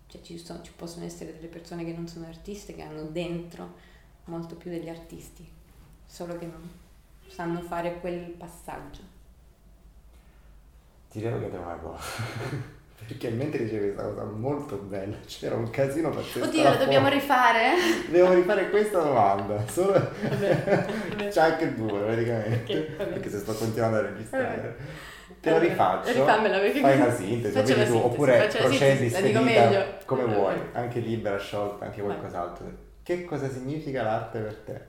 Cioè 0.07 0.21
ci, 0.21 0.37
sono, 0.37 0.61
ci 0.61 0.71
possono 0.73 1.05
essere 1.05 1.33
delle 1.33 1.47
persone 1.47 1.83
che 1.83 1.93
non 1.93 2.07
sono 2.07 2.27
artiste 2.27 2.73
che 2.73 2.81
hanno 2.81 3.03
dentro 3.03 3.85
molto 4.25 4.55
più 4.55 4.69
degli 4.69 4.89
artisti 4.89 5.47
solo 6.05 6.37
che 6.37 6.45
non 6.45 6.69
sanno 7.27 7.61
fare 7.61 7.99
quel 7.99 8.31
passaggio. 8.31 9.01
Ti 11.09 11.19
devo 11.19 11.39
chiedere 11.39 11.63
una 11.63 11.77
Perché 13.05 13.29
mentre 13.29 13.63
dicevi 13.63 13.93
questa 13.93 14.03
cosa 14.03 14.23
molto 14.23 14.75
bella, 14.77 15.15
c'era 15.25 15.55
un 15.55 15.69
casino 15.69 16.09
pazzesco. 16.09 16.47
Oddio, 16.47 16.63
la 16.63 16.75
dobbiamo 16.75 17.07
rifare? 17.07 17.73
Dobbiamo 18.05 18.33
rifare 18.33 18.69
questa 18.69 19.01
domanda. 19.01 19.65
Solo... 19.67 19.93
C'è 21.29 21.39
anche 21.39 21.73
due 21.75 21.99
praticamente. 21.99 22.95
Okay, 22.95 23.07
perché 23.09 23.29
se 23.29 23.39
sto 23.39 23.53
continuando 23.53 23.97
a 23.97 24.01
registrare. 24.01 24.75
Te 25.39 25.49
la 25.51 25.59
rifaccio. 25.59 26.11
Rifammela 26.11 26.59
perché 26.59 26.79
fai 26.79 26.95
una 26.95 27.13
sintesi, 27.13 27.59
tu, 27.59 27.65
sintesi, 27.65 27.91
oppure 27.91 28.47
procedi 28.47 29.09
spedita 29.09 29.97
come 30.05 30.23
vuoi, 30.23 30.55
anche 30.73 30.99
libera, 30.99 31.37
sciolta, 31.37 31.85
anche 31.85 32.01
qualcos'altro. 32.01 32.65
Che 33.03 33.23
cosa 33.25 33.49
significa 33.49 34.03
l'arte 34.03 34.39
per 34.39 34.55
te? 34.55 34.81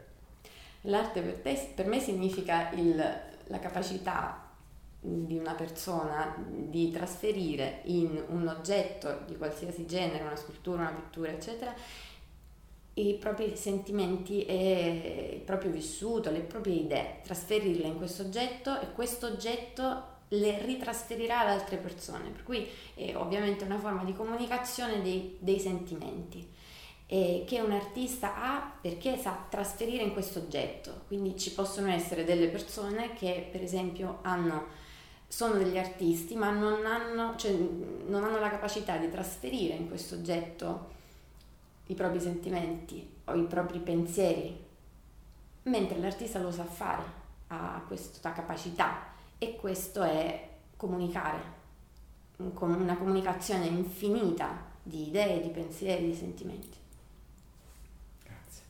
L'arte 0.82 1.20
per, 1.20 1.34
te, 1.34 1.72
per 1.74 1.86
me 1.86 2.00
significa 2.00 2.70
il, 2.72 2.96
la 3.44 3.58
capacità 3.58 4.47
di 5.26 5.38
una 5.38 5.54
persona 5.54 6.34
di 6.46 6.90
trasferire 6.90 7.80
in 7.84 8.22
un 8.28 8.46
oggetto 8.48 9.20
di 9.26 9.36
qualsiasi 9.36 9.86
genere, 9.86 10.24
una 10.24 10.36
scultura, 10.36 10.82
una 10.82 10.90
pittura, 10.90 11.30
eccetera, 11.30 11.74
i 12.94 13.14
propri 13.14 13.56
sentimenti 13.56 14.44
e 14.44 15.34
il 15.34 15.40
proprio 15.40 15.70
vissuto, 15.70 16.30
le 16.30 16.40
proprie 16.40 16.74
idee, 16.74 17.20
trasferirle 17.22 17.86
in 17.86 17.96
questo 17.96 18.22
oggetto 18.22 18.80
e 18.80 18.92
questo 18.92 19.26
oggetto 19.26 20.16
le 20.28 20.60
ritrasferirà 20.62 21.40
ad 21.40 21.48
altre 21.48 21.76
persone, 21.76 22.30
per 22.30 22.42
cui 22.42 22.66
è 22.94 23.14
ovviamente 23.14 23.64
una 23.64 23.78
forma 23.78 24.04
di 24.04 24.12
comunicazione 24.12 25.00
dei, 25.00 25.36
dei 25.38 25.58
sentimenti 25.58 26.56
che 27.08 27.60
un 27.64 27.72
artista 27.72 28.36
ha 28.36 28.78
perché 28.82 29.16
sa 29.16 29.46
trasferire 29.48 30.02
in 30.02 30.12
questo 30.12 30.40
oggetto, 30.40 31.04
quindi 31.06 31.38
ci 31.38 31.52
possono 31.52 31.88
essere 31.88 32.22
delle 32.22 32.48
persone 32.48 33.14
che 33.14 33.48
per 33.50 33.62
esempio 33.62 34.18
hanno, 34.20 34.66
sono 35.28 35.54
degli 35.54 35.76
artisti 35.76 36.34
ma 36.34 36.50
non 36.50 36.86
hanno, 36.86 37.36
cioè, 37.36 37.52
non 37.52 38.24
hanno 38.24 38.40
la 38.40 38.48
capacità 38.48 38.96
di 38.96 39.10
trasferire 39.10 39.74
in 39.74 39.86
questo 39.86 40.14
oggetto 40.14 40.96
i 41.86 41.94
propri 41.94 42.20
sentimenti 42.20 43.16
o 43.24 43.34
i 43.34 43.44
propri 43.44 43.78
pensieri, 43.78 44.66
mentre 45.64 45.98
l'artista 45.98 46.38
lo 46.38 46.50
sa 46.50 46.64
fare, 46.64 47.02
ha 47.48 47.82
questa 47.86 48.32
capacità 48.32 49.12
e 49.38 49.56
questo 49.56 50.02
è 50.02 50.48
comunicare, 50.76 51.56
una 52.36 52.96
comunicazione 52.96 53.66
infinita 53.66 54.66
di 54.82 55.08
idee, 55.08 55.42
di 55.42 55.48
pensieri, 55.50 56.06
di 56.06 56.14
sentimenti. 56.14 56.76
Grazie. 58.22 58.62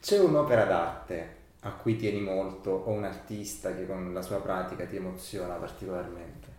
C'è 0.00 0.18
un'opera 0.20 0.64
d'arte 0.64 1.37
a 1.60 1.72
cui 1.72 1.96
tieni 1.96 2.20
molto 2.20 2.70
o 2.70 2.90
un 2.90 3.04
artista 3.04 3.74
che 3.74 3.86
con 3.86 4.12
la 4.12 4.22
sua 4.22 4.40
pratica 4.40 4.86
ti 4.86 4.96
emoziona 4.96 5.54
particolarmente? 5.54 6.56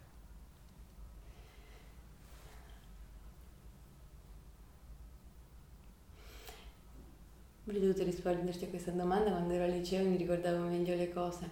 Avrei 7.65 7.81
dovuto 7.81 8.03
risponderti 8.03 8.65
a 8.65 8.67
questa 8.69 8.91
domanda 8.91 9.29
quando 9.29 9.53
ero 9.53 9.63
al 9.65 9.71
liceo 9.71 10.03
mi 10.03 10.17
ricordavo 10.17 10.65
meglio 10.65 10.95
le 10.95 11.13
cose, 11.13 11.47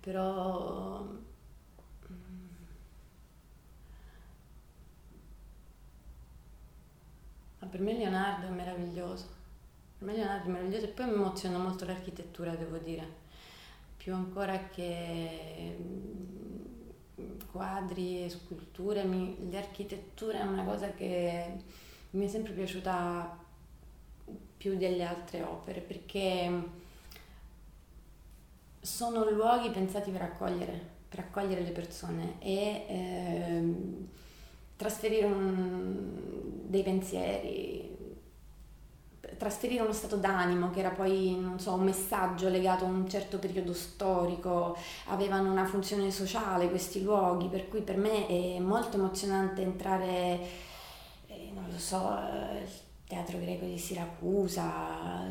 però 0.00 1.02
mm, 1.02 1.16
ma 7.58 7.66
per 7.66 7.80
me 7.80 7.92
Leonardo 7.92 8.46
è 8.46 8.50
meraviglioso, 8.50 9.28
per 10.04 10.46
me 10.46 10.76
e 10.76 10.86
poi 10.88 11.06
mi 11.06 11.14
emoziona 11.14 11.58
molto 11.58 11.84
l'architettura, 11.84 12.54
devo 12.54 12.76
dire, 12.78 13.22
più 13.96 14.14
ancora 14.14 14.68
che 14.70 15.76
mm, 15.80 17.38
quadri 17.50 18.24
e 18.24 18.28
sculture, 18.28 19.04
mi, 19.04 19.50
l'architettura 19.50 20.40
è 20.40 20.44
una 20.44 20.64
cosa 20.64 20.90
che 20.92 21.52
mi 22.10 22.26
è 22.26 22.28
sempre 22.28 22.52
piaciuta 22.52 23.42
più 24.56 24.76
delle 24.76 25.04
altre 25.04 25.42
opere 25.42 25.80
perché 25.80 26.82
sono 28.80 29.28
luoghi 29.30 29.70
pensati 29.70 30.10
per 30.10 30.22
accogliere, 30.22 30.80
per 31.08 31.20
accogliere 31.20 31.62
le 31.62 31.70
persone 31.70 32.34
e 32.40 32.84
eh, 32.88 33.74
trasferire 34.76 35.26
un, 35.26 36.64
dei 36.66 36.82
pensieri, 36.82 37.93
trasferire 39.36 39.82
uno 39.82 39.92
stato 39.92 40.16
d'animo 40.16 40.70
che 40.70 40.80
era 40.80 40.90
poi, 40.90 41.38
non 41.38 41.58
so, 41.58 41.72
un 41.74 41.84
messaggio 41.84 42.48
legato 42.48 42.84
a 42.84 42.88
un 42.88 43.08
certo 43.08 43.38
periodo 43.38 43.72
storico, 43.72 44.76
avevano 45.06 45.50
una 45.50 45.64
funzione 45.64 46.10
sociale 46.10 46.68
questi 46.68 47.02
luoghi, 47.02 47.48
per 47.48 47.68
cui 47.68 47.82
per 47.82 47.96
me 47.96 48.26
è 48.26 48.58
molto 48.58 48.96
emozionante 48.96 49.62
entrare, 49.62 50.40
eh, 51.26 51.50
non 51.54 51.66
lo 51.70 51.78
so, 51.78 52.16
eh, 52.16 52.66
teatro 53.06 53.38
greco 53.38 53.64
di 53.64 53.78
Siracusa, 53.78 55.26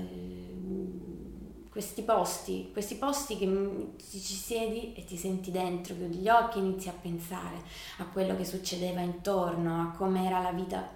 questi 1.73 2.03
posti, 2.03 2.69
questi 2.71 2.95
posti 2.95 3.35
che 3.35 3.93
ci 3.97 4.19
siedi 4.19 4.93
e 4.93 5.05
ti 5.05 5.17
senti 5.17 5.49
dentro, 5.49 5.95
chiudi 5.95 6.17
gli 6.17 6.29
occhi 6.29 6.59
e 6.59 6.61
inizi 6.61 6.87
a 6.87 6.93
pensare 6.93 7.55
a 7.97 8.05
quello 8.05 8.35
che 8.37 8.45
succedeva 8.45 9.01
intorno, 9.01 9.81
a 9.81 9.97
come 9.97 10.23
era 10.23 10.39
la 10.39 10.51
vita 10.51 10.87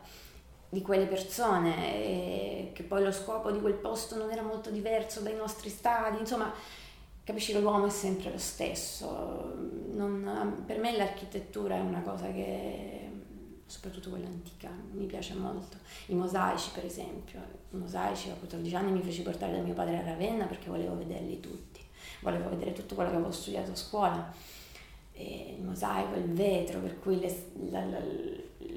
di 0.69 0.81
quelle 0.81 1.05
persone, 1.05 1.95
e 1.95 2.71
che 2.73 2.83
poi 2.83 3.03
lo 3.03 3.11
scopo 3.11 3.51
di 3.51 3.59
quel 3.59 3.75
posto 3.75 4.17
non 4.17 4.31
era 4.31 4.41
molto 4.41 4.69
diverso 4.69 5.21
dai 5.21 5.35
nostri 5.35 5.69
stadi, 5.69 6.19
insomma, 6.19 6.53
capisci 7.23 7.53
che 7.53 7.59
l'uomo 7.59 7.85
è 7.87 7.89
sempre 7.89 8.31
lo 8.31 8.37
stesso. 8.37 9.53
Non, 9.91 10.63
per 10.65 10.79
me 10.79 10.95
l'architettura 10.95 11.75
è 11.75 11.79
una 11.79 12.01
cosa 12.01 12.31
che 12.31 13.07
soprattutto 13.67 14.09
quella 14.09 14.27
antica, 14.27 14.69
mi 14.91 15.05
piace 15.05 15.35
molto. 15.35 15.77
I 16.07 16.15
mosaici, 16.15 16.71
per 16.73 16.85
esempio, 16.85 17.39
i 17.71 17.75
mosaici 17.75 18.29
a 18.29 18.33
14 18.33 18.75
anni 18.75 18.91
mi 18.91 19.01
feci 19.01 19.21
portare 19.21 19.51
da 19.51 19.61
mio 19.61 19.73
padre 19.73 19.97
a 19.97 20.03
Ravenna 20.03 20.45
perché 20.45 20.69
volevo 20.69 20.95
vederli 20.95 21.39
tutti, 21.41 21.81
volevo 22.21 22.49
vedere 22.49 22.71
tutto 22.73 22.95
quello 22.95 23.09
che 23.09 23.17
avevo 23.17 23.31
studiato 23.31 23.71
a 23.71 23.75
scuola. 23.75 24.33
E 25.11 25.55
il 25.57 25.63
mosaico, 25.63 26.15
il 26.15 26.31
vetro, 26.31 26.79
per 26.79 26.99
cui 26.99 27.19
le, 27.19 27.43
la, 27.69 27.83
la, 27.83 27.99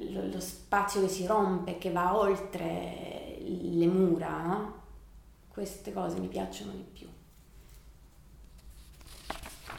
lo, 0.09 0.27
lo, 0.27 0.39
spazio 0.39 1.01
che 1.01 1.07
si 1.07 1.25
rompe, 1.25 1.77
che 1.77 1.91
va 1.91 2.17
oltre 2.17 3.37
le 3.39 3.87
mura, 3.87 4.41
no? 4.45 4.81
queste 5.47 5.93
cose 5.93 6.19
mi 6.19 6.27
piacciono 6.27 6.71
di 6.71 6.85
più. 6.91 7.07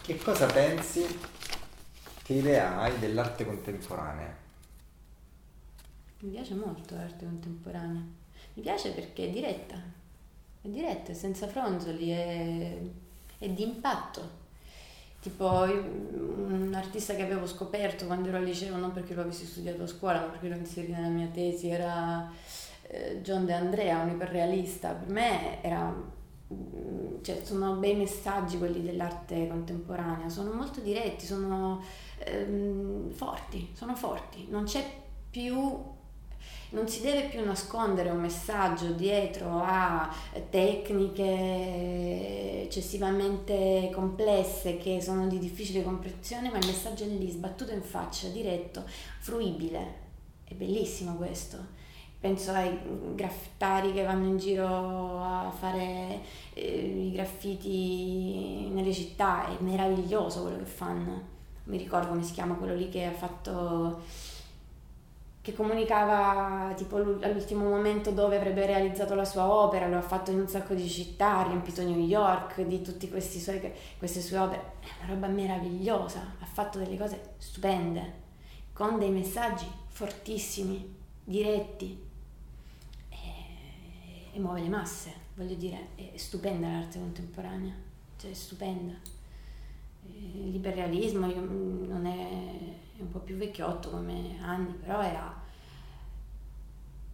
Che 0.03 0.19
cosa 0.19 0.47
pensi, 0.47 1.05
che 2.23 2.33
idea 2.33 2.81
hai 2.81 2.99
dell'arte 2.99 3.45
contemporanea? 3.45 4.37
Mi 6.21 6.31
piace 6.31 6.55
molto 6.55 6.95
l'arte 6.95 7.25
contemporanea. 7.25 8.03
Mi 8.55 8.63
piace 8.63 8.93
perché 8.93 9.29
è 9.29 9.31
diretta, 9.31 9.77
è 10.61 10.69
diretta, 10.69 11.13
è 11.13 11.15
senza 11.15 11.49
fronzoli, 11.49 12.11
è, 12.11 12.79
è 13.39 13.49
di 13.49 13.63
impatto. 13.63 14.41
Tipo 15.23 15.47
un 15.47 16.73
artista 16.75 17.15
che 17.15 17.23
avevo 17.23 17.47
scoperto 17.47 18.07
quando 18.07 18.29
ero 18.29 18.39
al 18.39 18.45
liceo, 18.45 18.77
non 18.77 18.91
perché 18.91 19.15
lo 19.15 19.23
avessi 19.23 19.47
studiato 19.47 19.85
a 19.85 19.87
scuola, 19.87 20.21
ma 20.21 20.27
perché 20.27 20.49
l'ho 20.49 20.57
inserito 20.57 20.95
nella 20.95 21.09
mia 21.09 21.29
tesi, 21.29 21.69
era 21.69 22.29
eh, 22.89 23.21
John 23.23 23.47
De 23.47 23.53
Andrea, 23.53 24.03
un 24.03 24.11
iperrealista. 24.11 24.91
Per 24.91 25.09
me 25.09 25.63
era 25.63 25.95
cioè, 27.23 27.41
sono 27.45 27.75
bei 27.77 27.95
messaggi 27.95 28.59
quelli 28.59 28.83
dell'arte 28.83 29.47
contemporanea, 29.47 30.29
sono 30.29 30.53
molto 30.53 30.81
diretti, 30.81 31.25
sono 31.25 31.83
ehm, 32.19 33.11
forti, 33.11 33.71
sono 33.75 33.95
forti, 33.95 34.49
non 34.51 34.65
c'è 34.65 34.85
più 35.31 35.81
non 36.71 36.89
si 36.89 37.03
deve 37.03 37.29
più 37.29 37.45
nascondere 37.45 38.11
un 38.11 38.21
messaggio 38.21 38.93
dietro 38.93 39.61
a 39.63 40.09
tecniche 40.49 41.23
eccessivamente 42.65 43.91
complesse 43.93 44.79
che 44.79 45.01
sono 45.01 45.27
di 45.27 45.39
difficile 45.39 45.83
comprensione, 45.83 46.51
ma 46.51 46.59
il 46.59 46.67
messaggio 46.67 47.05
è 47.05 47.09
lì, 47.09 47.31
sbattuto 47.31 47.73
in 47.73 47.83
faccia, 47.83 48.29
diretto, 48.29 48.85
fruibile. 49.19 50.01
È 50.45 50.55
bellissimo 50.55 51.17
questo 51.17 51.81
penso 52.23 52.53
ai 52.53 52.79
graffitari 53.17 53.93
che 53.93 54.05
vanno 54.05 54.29
in 54.29 54.39
giro 54.39 55.21
a 55.21 55.51
fare 55.51 56.21
eh, 56.55 57.07
i 57.09 57.11
graffiti 57.11 58.69
nelle 58.71 58.93
città, 58.93 59.49
è 59.49 59.61
meraviglioso 59.61 60.43
quello 60.43 60.59
che 60.59 60.65
fanno. 60.65 61.21
Mi 61.65 61.77
ricordo 61.77 62.07
come 62.11 62.23
si 62.23 62.33
chiama 62.33 62.55
quello 62.55 62.77
lì 62.77 62.89
che 62.89 63.07
ha 63.07 63.13
fatto 63.13 64.03
che 65.43 65.55
comunicava 65.55 66.73
tipo 66.77 66.97
all'ultimo 66.97 67.69
momento 67.69 68.13
dove 68.13 68.37
avrebbe 68.37 68.65
realizzato 68.65 69.17
la 69.17 69.25
sua 69.25 69.53
opera, 69.53 69.89
lo 69.89 69.97
ha 69.97 70.03
fatto 70.03 70.31
in 70.31 70.39
un 70.39 70.47
sacco 70.47 70.73
di 70.73 70.89
città, 70.89 71.39
ha 71.39 71.43
riempito 71.43 71.83
New 71.83 71.99
York 71.99 72.63
di 72.63 72.81
tutte 72.81 73.09
queste 73.09 73.41
sue 73.41 74.39
opere, 74.39 74.75
è 74.79 74.87
una 75.03 75.15
roba 75.15 75.27
meravigliosa, 75.27 76.37
ha 76.39 76.47
fatto 76.47 76.79
delle 76.79 76.97
cose 76.97 77.35
stupende, 77.39 78.21
con 78.73 79.01
dei 79.01 79.11
messaggi 79.11 79.67
fortissimi, 79.89 80.95
diretti 81.25 82.01
e, 83.09 83.17
e 84.33 84.39
muove 84.39 84.61
le 84.61 84.69
masse, 84.69 85.13
voglio 85.35 85.57
dire, 85.57 85.89
è 85.97 86.17
stupenda 86.17 86.69
l'arte 86.69 87.01
contemporanea, 87.01 87.75
cioè 88.17 88.31
è 88.31 88.35
stupenda. 88.35 88.95
Il 90.05 90.51
liberalismo 90.51 91.27
non 91.27 92.07
è 92.07 92.82
un 93.03 93.11
po' 93.11 93.19
più 93.19 93.37
vecchiotto 93.37 93.91
come 93.91 94.39
anni, 94.41 94.73
però 94.73 95.03
era, 95.03 95.35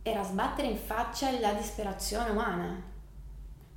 era 0.02 0.22
sbattere 0.22 0.68
in 0.68 0.76
faccia 0.76 1.38
la 1.40 1.52
disperazione 1.52 2.30
umana. 2.30 2.82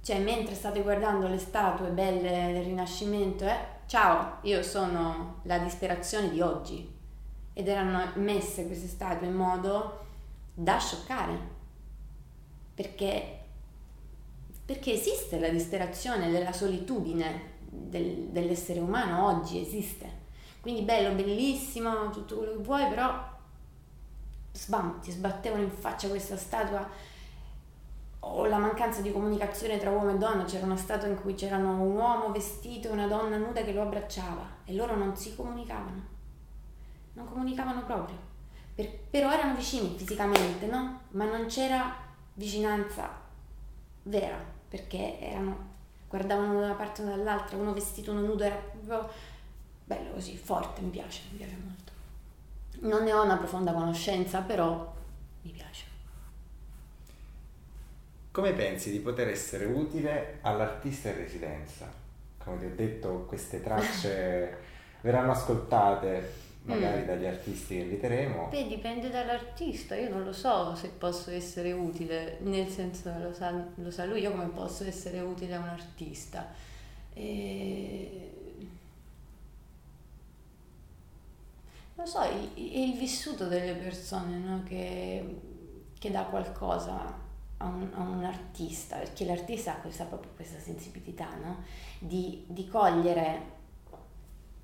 Cioè, 0.02 0.20
mentre 0.20 0.56
state 0.56 0.82
guardando 0.82 1.28
le 1.28 1.38
statue 1.38 1.90
belle 1.90 2.54
del 2.54 2.64
Rinascimento, 2.64 3.46
eh, 3.46 3.58
ciao, 3.86 4.38
io 4.42 4.64
sono 4.64 5.42
la 5.44 5.60
disperazione 5.60 6.30
di 6.30 6.42
oggi. 6.42 7.00
Ed 7.54 7.68
erano 7.68 8.12
messe 8.16 8.66
queste 8.66 8.88
statue 8.88 9.28
in 9.28 9.36
modo 9.36 10.06
da 10.54 10.80
scioccare. 10.80 11.60
Perché, 12.74 13.40
perché 14.66 14.94
esiste 14.94 15.40
la 15.40 15.50
disperazione 15.50 16.32
della 16.32 16.54
solitudine 16.54 17.60
del, 17.70 18.30
dell'essere 18.30 18.80
umano 18.80 19.28
oggi, 19.28 19.62
esiste 19.62 20.21
quindi 20.62 20.84
bello, 20.84 21.16
bellissimo, 21.16 22.12
tutto 22.12 22.38
quello 22.38 22.52
che 22.54 22.64
vuoi, 22.64 22.88
però 22.88 23.30
sbam, 24.54 25.02
ti 25.02 25.12
sbattevano 25.12 25.64
in 25.64 25.72
faccia 25.72 26.08
questa 26.08 26.38
statua. 26.38 26.88
O 28.24 28.46
la 28.46 28.60
mancanza 28.60 29.02
di 29.02 29.12
comunicazione 29.12 29.80
tra 29.80 29.90
uomo 29.90 30.12
e 30.12 30.18
donna, 30.20 30.44
c'era 30.44 30.66
una 30.66 30.78
statua 30.78 31.08
in 31.08 31.20
cui 31.20 31.34
c'erano 31.34 31.72
un 31.72 31.96
uomo 31.96 32.32
vestito 32.32 32.88
e 32.88 32.92
una 32.92 33.08
donna 33.08 33.38
nuda 33.38 33.64
che 33.64 33.74
lo 33.74 33.82
abbracciava 33.82 34.46
e 34.64 34.76
loro 34.76 34.96
non 34.96 35.16
si 35.16 35.36
comunicavano, 35.36 36.06
non 37.14 37.28
comunicavano 37.28 37.84
proprio, 37.84 38.18
per, 38.76 38.96
però 39.10 39.32
erano 39.32 39.56
vicini 39.56 39.96
fisicamente, 39.98 40.68
no? 40.68 41.00
Ma 41.10 41.26
non 41.26 41.48
c'era 41.48 41.96
vicinanza 42.36 43.10
vera, 44.04 44.38
perché 44.70 45.20
erano, 45.20 45.70
guardavano 46.08 46.60
da 46.60 46.66
una 46.68 46.76
parte 46.76 47.02
o 47.02 47.06
dall'altra, 47.06 47.58
uno 47.58 47.74
vestito, 47.74 48.12
uno 48.12 48.22
nudo, 48.22 48.44
era 48.44 48.56
proprio 48.56 49.10
bello 49.92 50.12
così, 50.12 50.38
forte, 50.38 50.80
mi 50.80 50.90
piace, 50.90 51.24
mi 51.32 51.38
piace 51.38 51.56
molto. 51.62 51.92
Non 52.88 53.04
ne 53.04 53.12
ho 53.12 53.24
una 53.24 53.36
profonda 53.36 53.74
conoscenza, 53.74 54.40
però 54.40 54.94
mi 55.42 55.52
piace. 55.52 55.86
Come 58.32 58.54
pensi 58.54 58.90
di 58.90 59.00
poter 59.00 59.28
essere 59.28 59.66
utile 59.66 60.38
all'artista 60.42 61.10
in 61.10 61.18
residenza? 61.18 61.92
Come 62.38 62.60
ti 62.60 62.66
ho 62.66 62.74
detto, 62.74 63.26
queste 63.28 63.62
tracce 63.62 64.58
verranno 65.02 65.32
ascoltate 65.32 66.40
magari 66.64 67.02
mm. 67.02 67.06
dagli 67.06 67.26
artisti 67.26 67.76
che 67.76 67.82
inviteremo. 67.82 68.48
Beh, 68.48 68.68
dipende 68.68 69.10
dall'artista, 69.10 69.96
io 69.96 70.10
non 70.10 70.24
lo 70.24 70.32
so 70.32 70.74
se 70.76 70.88
posso 70.90 71.32
essere 71.32 71.74
utile, 71.74 72.38
nel 72.42 72.70
senso 72.70 73.12
lo 73.20 73.34
sa, 73.34 73.52
lo 73.76 73.92
sa 73.92 74.06
lui, 74.06 74.22
io 74.22 74.32
come 74.32 74.48
posso 74.48 74.86
essere 74.86 75.20
utile 75.20 75.56
a 75.56 75.60
un 75.60 75.68
artista. 75.68 76.48
E... 77.14 78.41
Non 82.02 82.10
so, 82.10 82.22
è 82.22 82.34
il 82.56 82.98
vissuto 82.98 83.46
delle 83.46 83.76
persone 83.76 84.36
no? 84.40 84.64
che, 84.64 85.40
che 86.00 86.10
dà 86.10 86.24
qualcosa 86.24 87.16
a 87.58 87.66
un, 87.68 87.92
a 87.94 88.02
un, 88.02 88.24
artista, 88.24 88.98
perché 88.98 89.24
l'artista 89.24 89.74
ha 89.74 89.82
questa, 89.82 90.06
proprio 90.06 90.32
questa 90.36 90.58
sensibilità 90.58 91.28
no? 91.36 91.64
di, 92.00 92.44
di 92.48 92.68
cogliere 92.68 93.42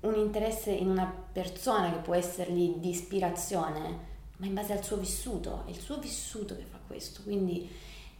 un 0.00 0.16
interesse 0.16 0.72
in 0.72 0.88
una 0.88 1.06
persona 1.06 1.92
che 1.92 1.98
può 1.98 2.14
essergli 2.14 2.74
di 2.78 2.88
ispirazione, 2.88 3.98
ma 4.38 4.46
in 4.46 4.54
base 4.54 4.72
al 4.72 4.82
suo 4.82 4.96
vissuto, 4.96 5.62
è 5.66 5.70
il 5.70 5.78
suo 5.78 6.00
vissuto 6.00 6.56
che 6.56 6.64
fa 6.64 6.80
questo, 6.88 7.22
quindi 7.22 7.70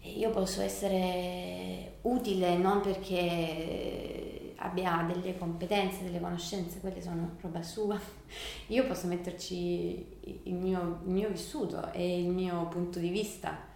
eh, 0.00 0.10
io 0.10 0.30
posso 0.30 0.60
essere 0.60 1.96
utile 2.02 2.56
non 2.56 2.82
perché 2.82 4.47
abbia 4.58 5.06
delle 5.06 5.36
competenze, 5.36 6.04
delle 6.04 6.20
conoscenze, 6.20 6.80
quelle 6.80 7.00
sono 7.00 7.36
roba 7.40 7.62
sua, 7.62 7.98
io 8.68 8.86
posso 8.86 9.06
metterci 9.06 10.40
il 10.44 10.54
mio, 10.54 11.00
il 11.04 11.10
mio 11.10 11.28
vissuto 11.28 11.92
e 11.92 12.20
il 12.20 12.28
mio 12.28 12.66
punto 12.68 12.98
di 12.98 13.10
vista 13.10 13.66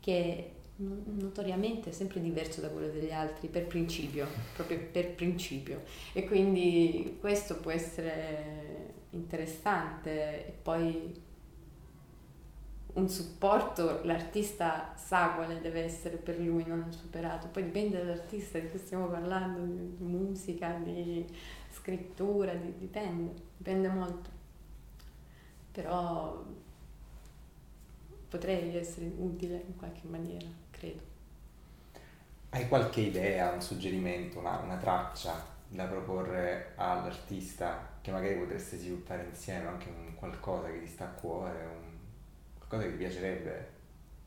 che 0.00 0.52
notoriamente 0.76 1.90
è 1.90 1.92
sempre 1.92 2.20
diverso 2.20 2.60
da 2.62 2.68
quello 2.68 2.88
degli 2.88 3.12
altri 3.12 3.48
per 3.48 3.66
principio, 3.66 4.26
proprio 4.54 4.78
per 4.90 5.14
principio. 5.14 5.82
E 6.12 6.24
quindi 6.26 7.18
questo 7.20 7.56
può 7.56 7.70
essere 7.70 8.94
interessante 9.10 10.46
e 10.46 10.52
poi 10.62 11.28
un 12.94 13.08
supporto 13.08 14.00
l'artista 14.04 14.92
sa 14.96 15.32
quale 15.34 15.60
deve 15.60 15.84
essere 15.84 16.16
per 16.16 16.38
lui, 16.38 16.64
non 16.64 16.92
superato. 16.92 17.48
Poi 17.48 17.64
dipende 17.64 17.98
dall'artista 17.98 18.58
di 18.58 18.68
cui 18.68 18.78
stiamo 18.78 19.06
parlando, 19.06 19.60
di 19.60 20.04
musica, 20.04 20.72
di 20.82 21.24
scrittura, 21.70 22.54
di, 22.54 22.74
dipende, 22.78 23.32
dipende 23.56 23.88
molto. 23.88 24.30
Però 25.72 26.44
potrei 28.28 28.76
essere 28.76 29.10
utile 29.16 29.64
in 29.66 29.76
qualche 29.76 30.06
maniera, 30.08 30.46
credo. 30.70 31.08
Hai 32.50 32.68
qualche 32.68 33.02
idea, 33.02 33.52
un 33.52 33.60
suggerimento, 33.60 34.40
una, 34.40 34.58
una 34.58 34.76
traccia 34.76 35.46
da 35.68 35.84
proporre 35.84 36.72
all'artista 36.74 37.98
che 38.00 38.10
magari 38.10 38.36
potreste 38.36 38.76
sviluppare 38.76 39.24
insieme, 39.24 39.68
anche 39.68 39.88
un 39.88 40.14
qualcosa 40.16 40.68
che 40.68 40.80
ti 40.80 40.86
sta 40.88 41.04
a 41.04 41.08
cuore, 41.08 41.64
un, 41.64 41.89
che 42.78 42.90
ti 42.90 42.96
piacerebbe 42.96 43.68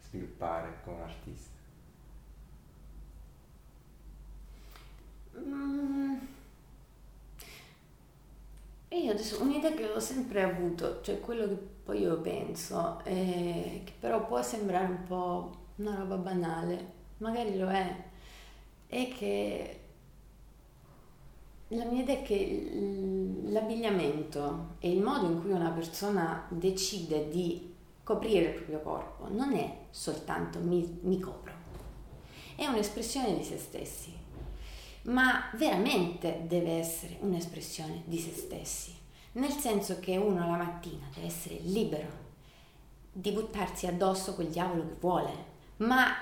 sviluppare 0.01 0.79
come 0.83 1.01
artista? 1.03 1.51
Mm. 5.37 6.15
io 8.89 9.11
adesso 9.11 9.41
un'idea 9.41 9.71
che 9.73 9.85
ho 9.89 9.99
sempre 9.99 10.43
avuto, 10.43 11.01
cioè 11.01 11.19
quello 11.19 11.47
che 11.47 11.57
poi 11.83 12.01
io 12.01 12.21
penso, 12.21 12.99
eh, 13.03 13.81
che 13.83 13.93
però 13.99 14.25
può 14.25 14.41
sembrare 14.41 14.85
un 14.85 15.03
po' 15.03 15.57
una 15.77 15.95
roba 15.95 16.15
banale, 16.17 16.91
magari 17.17 17.57
lo 17.57 17.69
è, 17.69 17.95
è 18.87 19.07
che 19.09 19.79
la 21.69 21.85
mia 21.85 22.03
idea 22.03 22.19
è 22.19 22.21
che 22.21 22.69
l'abbigliamento 23.45 24.75
e 24.79 24.91
il 24.91 25.01
modo 25.01 25.25
in 25.27 25.41
cui 25.41 25.51
una 25.51 25.71
persona 25.71 26.45
decide 26.49 27.29
di 27.29 27.72
coprire 28.03 28.49
il 28.49 28.53
proprio 28.53 28.81
corpo 28.81 29.27
non 29.29 29.53
è 29.53 29.77
soltanto 29.89 30.59
mi, 30.59 30.99
mi 31.03 31.19
copro, 31.19 31.53
è 32.55 32.65
un'espressione 32.65 33.37
di 33.37 33.43
se 33.43 33.57
stessi, 33.57 34.13
ma 35.03 35.49
veramente 35.55 36.43
deve 36.45 36.77
essere 36.77 37.17
un'espressione 37.21 38.03
di 38.05 38.19
se 38.19 38.31
stessi 38.31 39.01
nel 39.33 39.51
senso 39.51 39.99
che 39.99 40.17
uno 40.17 40.45
la 40.45 40.57
mattina 40.57 41.09
deve 41.13 41.27
essere 41.27 41.57
libero 41.61 42.21
di 43.11 43.31
buttarsi 43.31 43.87
addosso 43.87 44.35
quel 44.35 44.49
diavolo 44.49 44.87
che 44.87 44.95
vuole, 44.99 45.45
ma 45.77 46.13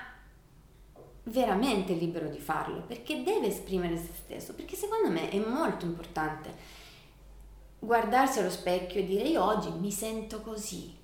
veramente 1.24 1.94
libero 1.94 2.28
di 2.28 2.38
farlo, 2.38 2.82
perché 2.82 3.22
deve 3.22 3.48
esprimere 3.48 3.96
se 3.96 4.10
stesso, 4.14 4.54
perché 4.54 4.76
secondo 4.76 5.10
me 5.10 5.30
è 5.30 5.38
molto 5.38 5.84
importante 5.84 6.80
guardarsi 7.78 8.38
allo 8.38 8.50
specchio 8.50 9.00
e 9.00 9.04
dire 9.04 9.28
io 9.28 9.42
oggi 9.42 9.70
mi 9.70 9.90
sento 9.90 10.40
così 10.40 10.94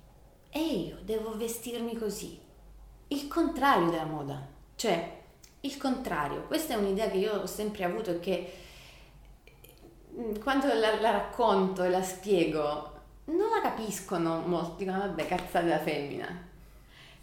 e 0.49 0.59
io 0.59 0.97
devo 1.03 1.37
vestirmi 1.37 1.95
così. 1.95 2.39
Il 3.07 3.27
contrario 3.27 3.89
della 3.89 4.05
moda, 4.05 4.45
cioè 4.75 5.17
il 5.61 5.77
contrario, 5.77 6.43
questa 6.43 6.73
è 6.73 6.77
un'idea 6.77 7.09
che 7.09 7.17
io 7.17 7.41
ho 7.41 7.45
sempre 7.45 7.83
avuto 7.83 8.11
e 8.11 8.19
che 8.19 8.53
Mm, 10.19 10.39
quando 10.41 10.67
la, 10.67 10.99
la, 10.99 11.11
racconto 11.11 11.83
e 11.83 11.89
la 11.89 12.01
spiego, 12.01 12.91
non 13.25 13.49
la 13.49 13.61
capiscono 13.61 14.41
molti, 14.45 14.83
dicono 14.83 14.99
vabbè 14.99 15.25
cazzate 15.27 15.67
da 15.67 15.79
femmina. 15.79 16.47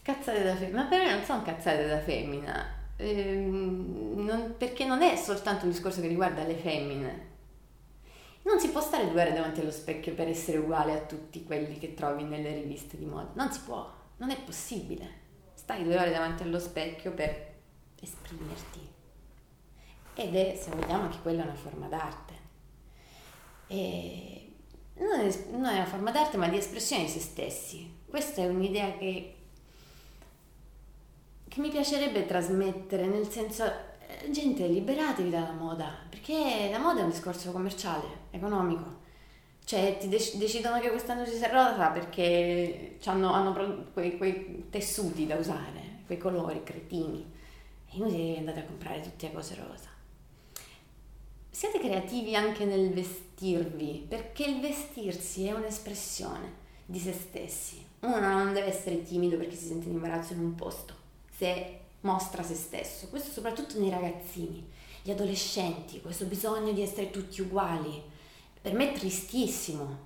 Cazzate 0.03 0.43
da 0.45 0.55
femmina, 0.55 0.83
ma 0.83 0.89
per 0.89 1.03
me 1.03 1.11
non 1.13 1.25
sono 1.25 1.43
cazzate 1.43 1.87
da 1.87 1.99
femmina, 1.99 2.65
ehm, 2.97 4.15
non, 4.25 4.55
perché 4.57 4.85
non 4.87 5.03
è 5.03 5.17
soltanto 5.17 5.65
un 5.65 5.73
discorso 5.73 6.01
che 6.01 6.07
riguarda 6.07 6.45
le 6.45 6.55
femmine. 6.55 7.35
Non 8.47 8.61
si 8.61 8.71
può 8.71 8.81
stare 8.81 9.11
due 9.11 9.23
ore 9.23 9.33
davanti 9.33 9.59
allo 9.59 9.73
specchio 9.73 10.15
per 10.15 10.29
essere 10.29 10.59
uguale 10.59 10.93
a 10.93 11.01
tutti 11.01 11.43
quelli 11.43 11.79
che 11.79 11.95
trovi 11.95 12.23
nelle 12.23 12.55
riviste 12.55 12.97
di 12.97 13.05
moda. 13.05 13.33
Non 13.35 13.51
si 13.51 13.59
può, 13.61 13.93
non 14.19 14.31
è 14.31 14.41
possibile. 14.41 15.25
Stai 15.55 15.83
due 15.83 15.99
ore 15.99 16.13
davanti 16.13 16.45
allo 16.45 16.61
specchio 16.61 17.11
per 17.11 17.55
esprimerti. 18.01 18.89
Ed 20.15 20.37
è, 20.37 20.57
se 20.57 20.71
vogliamo, 20.71 21.03
anche 21.03 21.19
quella 21.23 21.43
una 21.43 21.57
forma 21.57 21.89
d'arte. 21.89 22.35
E 23.67 24.53
non 24.95 25.19
è, 25.19 25.45
non 25.51 25.65
è 25.65 25.75
una 25.75 25.87
forma 25.87 26.13
d'arte 26.13 26.37
ma 26.37 26.49
di 26.49 26.59
espressione 26.59 27.03
di 27.03 27.11
se 27.11 27.19
stessi. 27.19 27.99
Questa 28.07 28.43
è 28.43 28.47
un'idea 28.47 28.97
che, 28.97 29.35
che 31.49 31.61
mi 31.61 31.71
piacerebbe 31.71 32.27
trasmettere, 32.27 33.07
nel 33.07 33.29
senso, 33.29 33.65
gente, 34.31 34.67
liberatevi 34.67 35.31
dalla 35.31 35.53
moda, 35.53 35.97
perché 36.09 36.69
la 36.71 36.79
moda 36.79 37.01
è 37.01 37.03
un 37.05 37.11
discorso 37.11 37.53
commerciale, 37.53 38.05
economico. 38.31 39.05
Cioè 39.65 39.97
ti 39.99 40.09
dec- 40.09 40.37
decidono 40.37 40.79
che 40.81 40.91
quest'anno 40.91 41.27
ci 41.27 41.37
sarà 41.37 41.71
rosa 41.71 41.89
perché 41.89 42.99
hanno, 43.05 43.87
quei, 43.93 44.17
quei, 44.17 44.67
tessuti 44.71 45.27
da 45.27 45.37
usare, 45.37 46.01
quei 46.07 46.19
colori 46.19 46.63
cretini. 46.63 47.33
È 47.85 47.97
inutile 47.97 48.33
che 48.35 48.39
andate 48.39 48.61
a 48.61 48.65
comprare 48.65 49.01
tutte 49.01 49.27
le 49.27 49.33
cose 49.33 49.55
rosa 49.57 49.95
siate 51.57 51.79
creativi 51.79 52.37
anche 52.37 52.67
nel 52.67 52.93
vestirvi, 52.93 54.05
perché 54.07 54.45
il 54.45 54.61
vestirsi 54.61 55.47
è 55.47 55.53
un'espressione 55.53 56.53
di 56.85 56.99
se 56.99 57.15
stessi. 57.15 57.83
Uno 58.01 58.21
non 58.21 58.53
deve 58.53 58.67
essere 58.67 59.03
timido 59.03 59.39
perché 59.39 59.57
si 59.57 59.69
sente 59.69 59.89
in 59.89 59.95
imbarazzo 59.95 60.35
in 60.35 60.41
un 60.41 60.55
posto, 60.55 60.93
se 61.35 61.81
mostra 62.07 62.43
se 62.43 62.55
stesso. 62.55 63.09
Questo 63.09 63.31
soprattutto 63.31 63.79
nei 63.79 63.91
ragazzini, 63.91 64.67
gli 65.03 65.11
adolescenti, 65.11 66.01
questo 66.01 66.25
bisogno 66.25 66.73
di 66.73 66.83
essere 66.83 67.11
tutti 67.11 67.43
uguali. 67.43 68.03
Per 68.61 68.73
me 68.73 68.93
è 68.93 68.97
tristissimo, 68.97 69.99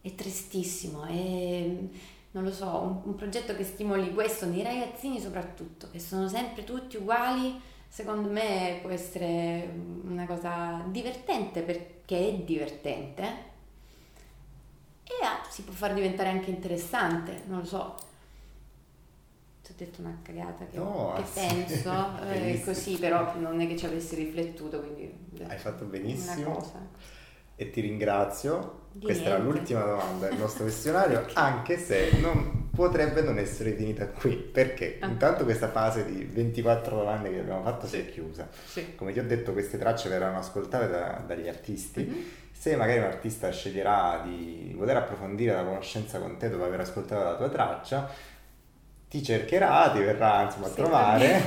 è 0.00 0.14
tristissimo, 0.14 1.04
è 1.04 1.70
non 2.30 2.44
lo 2.44 2.52
so, 2.52 2.66
un, 2.66 3.00
un 3.04 3.14
progetto 3.14 3.56
che 3.56 3.64
stimoli 3.64 4.12
questo 4.12 4.46
nei 4.46 4.62
ragazzini 4.62 5.20
soprattutto, 5.20 5.88
che 5.90 5.98
sono 5.98 6.28
sempre 6.28 6.64
tutti 6.64 6.96
uguali 6.96 7.60
secondo 7.88 8.28
me 8.28 8.78
può 8.82 8.90
essere 8.90 9.66
una 10.04 10.26
cosa 10.26 10.84
divertente 10.88 11.62
perché 11.62 12.28
è 12.28 12.34
divertente 12.34 13.46
e 15.04 15.24
ah, 15.24 15.42
si 15.48 15.62
può 15.62 15.72
far 15.72 15.94
diventare 15.94 16.28
anche 16.28 16.50
interessante, 16.50 17.42
non 17.46 17.60
lo 17.60 17.64
so. 17.64 17.94
Ti 19.68 19.82
ho 19.82 19.86
detto 19.86 20.00
una 20.00 20.18
cagata 20.22 20.64
che, 20.66 20.76
No, 20.78 21.12
che 21.16 21.24
sì. 21.24 21.46
penso, 21.46 21.92
eh, 22.32 22.62
così 22.64 22.96
però 22.98 23.34
non 23.38 23.60
è 23.60 23.66
che 23.66 23.76
ci 23.76 23.86
avessi 23.86 24.14
riflettuto, 24.16 24.80
quindi 24.80 25.12
Hai 25.46 25.58
fatto 25.58 25.84
benissimo 25.84 26.58
e 27.56 27.70
ti 27.70 27.80
ringrazio. 27.80 28.86
Di 28.92 29.04
Questa 29.04 29.26
era 29.26 29.36
niente. 29.38 29.54
l'ultima 29.58 29.80
domanda 29.84 30.28
del 30.28 30.38
nostro 30.38 30.64
questionario, 30.64 31.24
anche 31.34 31.76
se 31.78 32.18
non, 32.20 32.70
potrebbe 32.74 33.20
non 33.22 33.38
essere 33.38 33.72
finita 33.72 34.08
qui, 34.08 34.34
perché 34.36 34.98
Ah. 35.00 35.06
intanto 35.08 35.44
questa 35.44 35.68
fase 35.68 36.04
di 36.04 36.24
24 36.24 36.96
domande 36.96 37.30
che 37.30 37.40
abbiamo 37.40 37.62
fatto 37.62 37.86
si 37.86 37.98
è 37.98 38.04
Sì. 38.04 38.10
chiusa. 38.10 38.48
Sì. 38.64 38.94
Come 38.94 39.12
ti 39.12 39.18
ho 39.18 39.24
detto, 39.24 39.52
queste 39.52 39.78
tracce 39.78 40.08
verranno 40.08 40.38
ascoltate 40.38 40.88
da- 40.88 41.22
dagli 41.26 41.46
artisti. 41.48 42.04
Mhm. 42.04 42.24
Se 42.52 42.74
magari 42.74 42.98
un 42.98 43.04
artista 43.04 43.50
sceglierà 43.50 44.22
di 44.24 44.74
voler 44.76 44.96
approfondire 44.96 45.52
la 45.52 45.62
conoscenza 45.64 46.18
con 46.18 46.36
te 46.38 46.48
dopo 46.48 46.64
aver 46.64 46.80
ascoltato 46.80 47.22
la 47.22 47.36
tua 47.36 47.48
traccia, 47.48 48.10
ti 49.08 49.22
cercherà, 49.22 49.90
ti 49.94 50.00
verrà 50.00 50.42
insomma 50.42 50.66
a 50.66 50.68
Sì, 50.68 50.74
trovare 50.74 51.42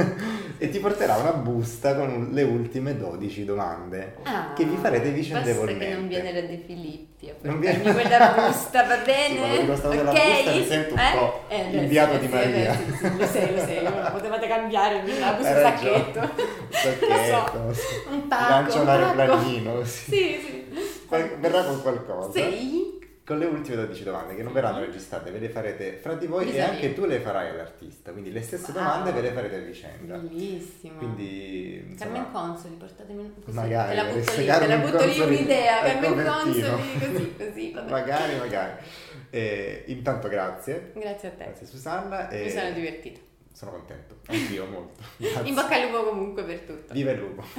e 0.56 0.68
ti 0.70 0.78
porterà 0.78 1.16
una 1.16 1.32
busta 1.32 1.94
con 1.94 2.30
le 2.32 2.42
ultime 2.42 2.96
12 2.96 3.44
domande 3.44 4.14
Ah, 4.22 4.52
che 4.54 4.64
vi 4.64 4.76
farete 4.76 5.10
Basta 5.10 5.16
vicendevolmente. 5.20 5.84
che 5.86 5.92
non 5.94 6.08
viene 6.08 6.30
Rede 6.32 6.62
Filippi 6.64 7.28
a 7.28 7.34
Non 7.42 7.60
viene- 7.60 7.92
quella 7.92 8.32
busta, 8.34 8.84
va 8.84 8.96
Sì, 9.04 9.04
bene? 9.04 9.38
quando 9.38 9.60
dico 9.60 9.76
sta 9.76 9.88
cosa 9.88 10.00
ok? 10.00 10.14
della 10.16 10.32
busta 10.34 10.50
mi 10.52 10.64
sento 10.66 10.94
un 10.94 11.00
Eh? 11.00 11.12
po' 11.14 11.40
Eh, 11.48 11.76
inviato 11.76 12.12
sì, 12.14 12.18
di 12.20 12.26
sì, 12.26 12.32
Maria. 12.32 12.74
Sì, 12.74 12.92
sì, 12.96 13.16
lo 13.18 13.26
sei, 13.26 13.54
lo 13.54 13.60
sei, 13.64 13.86
ora 13.86 14.10
potevate 14.10 14.46
cambiare 14.48 15.18
la 15.18 15.32
busta 15.32 15.60
ragione. 15.60 16.04
sacchetto. 16.12 16.30
Sacchetto, 16.70 17.58
Lo 17.66 17.72
so, 17.74 17.80
sì. 17.80 17.94
un 18.10 18.26
pacco, 18.28 18.48
Lancia 18.50 18.76
un 18.76 18.82
un 18.82 18.88
aeroplanino. 18.88 19.84
Sì, 19.84 20.10
sì. 20.10 20.64
Verrà 21.40 21.62
con 21.64 21.82
qualcosa. 21.82 22.32
Sì. 22.32 22.91
Con 23.24 23.38
le 23.38 23.44
ultime 23.46 23.76
12 23.76 24.02
domande 24.02 24.34
che 24.34 24.42
non 24.42 24.52
verranno 24.52 24.80
registrate, 24.80 25.30
ve 25.30 25.38
le 25.38 25.48
farete 25.48 25.92
fra 25.92 26.14
di 26.14 26.26
voi 26.26 26.42
e 26.48 26.50
Vis-à-vis. 26.50 26.70
anche 26.74 26.92
tu 26.94 27.04
le 27.04 27.20
farai 27.20 27.50
all'artista, 27.50 28.10
quindi 28.10 28.32
le 28.32 28.42
stesse 28.42 28.72
domande 28.72 29.10
Wow. 29.10 29.20
ve 29.20 29.28
le 29.28 29.32
farete 29.34 29.54
a 29.54 29.58
vicenda. 29.60 30.16
Bellissimo. 30.16 30.98
Quindi, 30.98 31.84
insomma, 31.90 32.12
Carmen 32.24 32.32
Consoli, 32.32 32.74
portatemi 32.74 33.34
così. 33.44 33.56
Magari, 33.56 33.88
te 33.90 33.94
la 33.94 34.04
butto 34.04 34.18
lì, 34.18 34.34
te 34.34 34.44
la 34.46 34.58
Carmen 34.58 34.80
butto 34.90 35.04
lì 35.04 35.20
un'idea, 35.20 35.80
Carmen. 35.82 36.24
Consoli, 36.24 36.98
così, 36.98 37.34
così. 37.36 37.70
vabbè. 37.72 37.90
magari, 37.90 38.36
magari. 38.38 38.72
Eh, 39.30 39.84
intanto 39.86 40.28
grazie, 40.28 40.90
Grazie 40.94 41.28
a 41.28 41.30
te. 41.30 41.44
grazie 41.44 41.66
Susanna. 41.66 42.28
E 42.28 42.42
Mi 42.42 42.50
sono 42.50 42.72
divertita. 42.72 43.20
sono 43.52 43.70
contento, 43.70 44.16
anch'io 44.26 44.66
molto. 44.66 45.00
Grazie. 45.16 45.42
In 45.48 45.54
bocca 45.54 45.76
al 45.76 45.82
lupo 45.88 46.02
comunque 46.08 46.42
per 46.42 46.58
tutto. 46.60 46.92
Viva 46.92 47.12
il 47.12 47.18
lupo. 47.20 47.44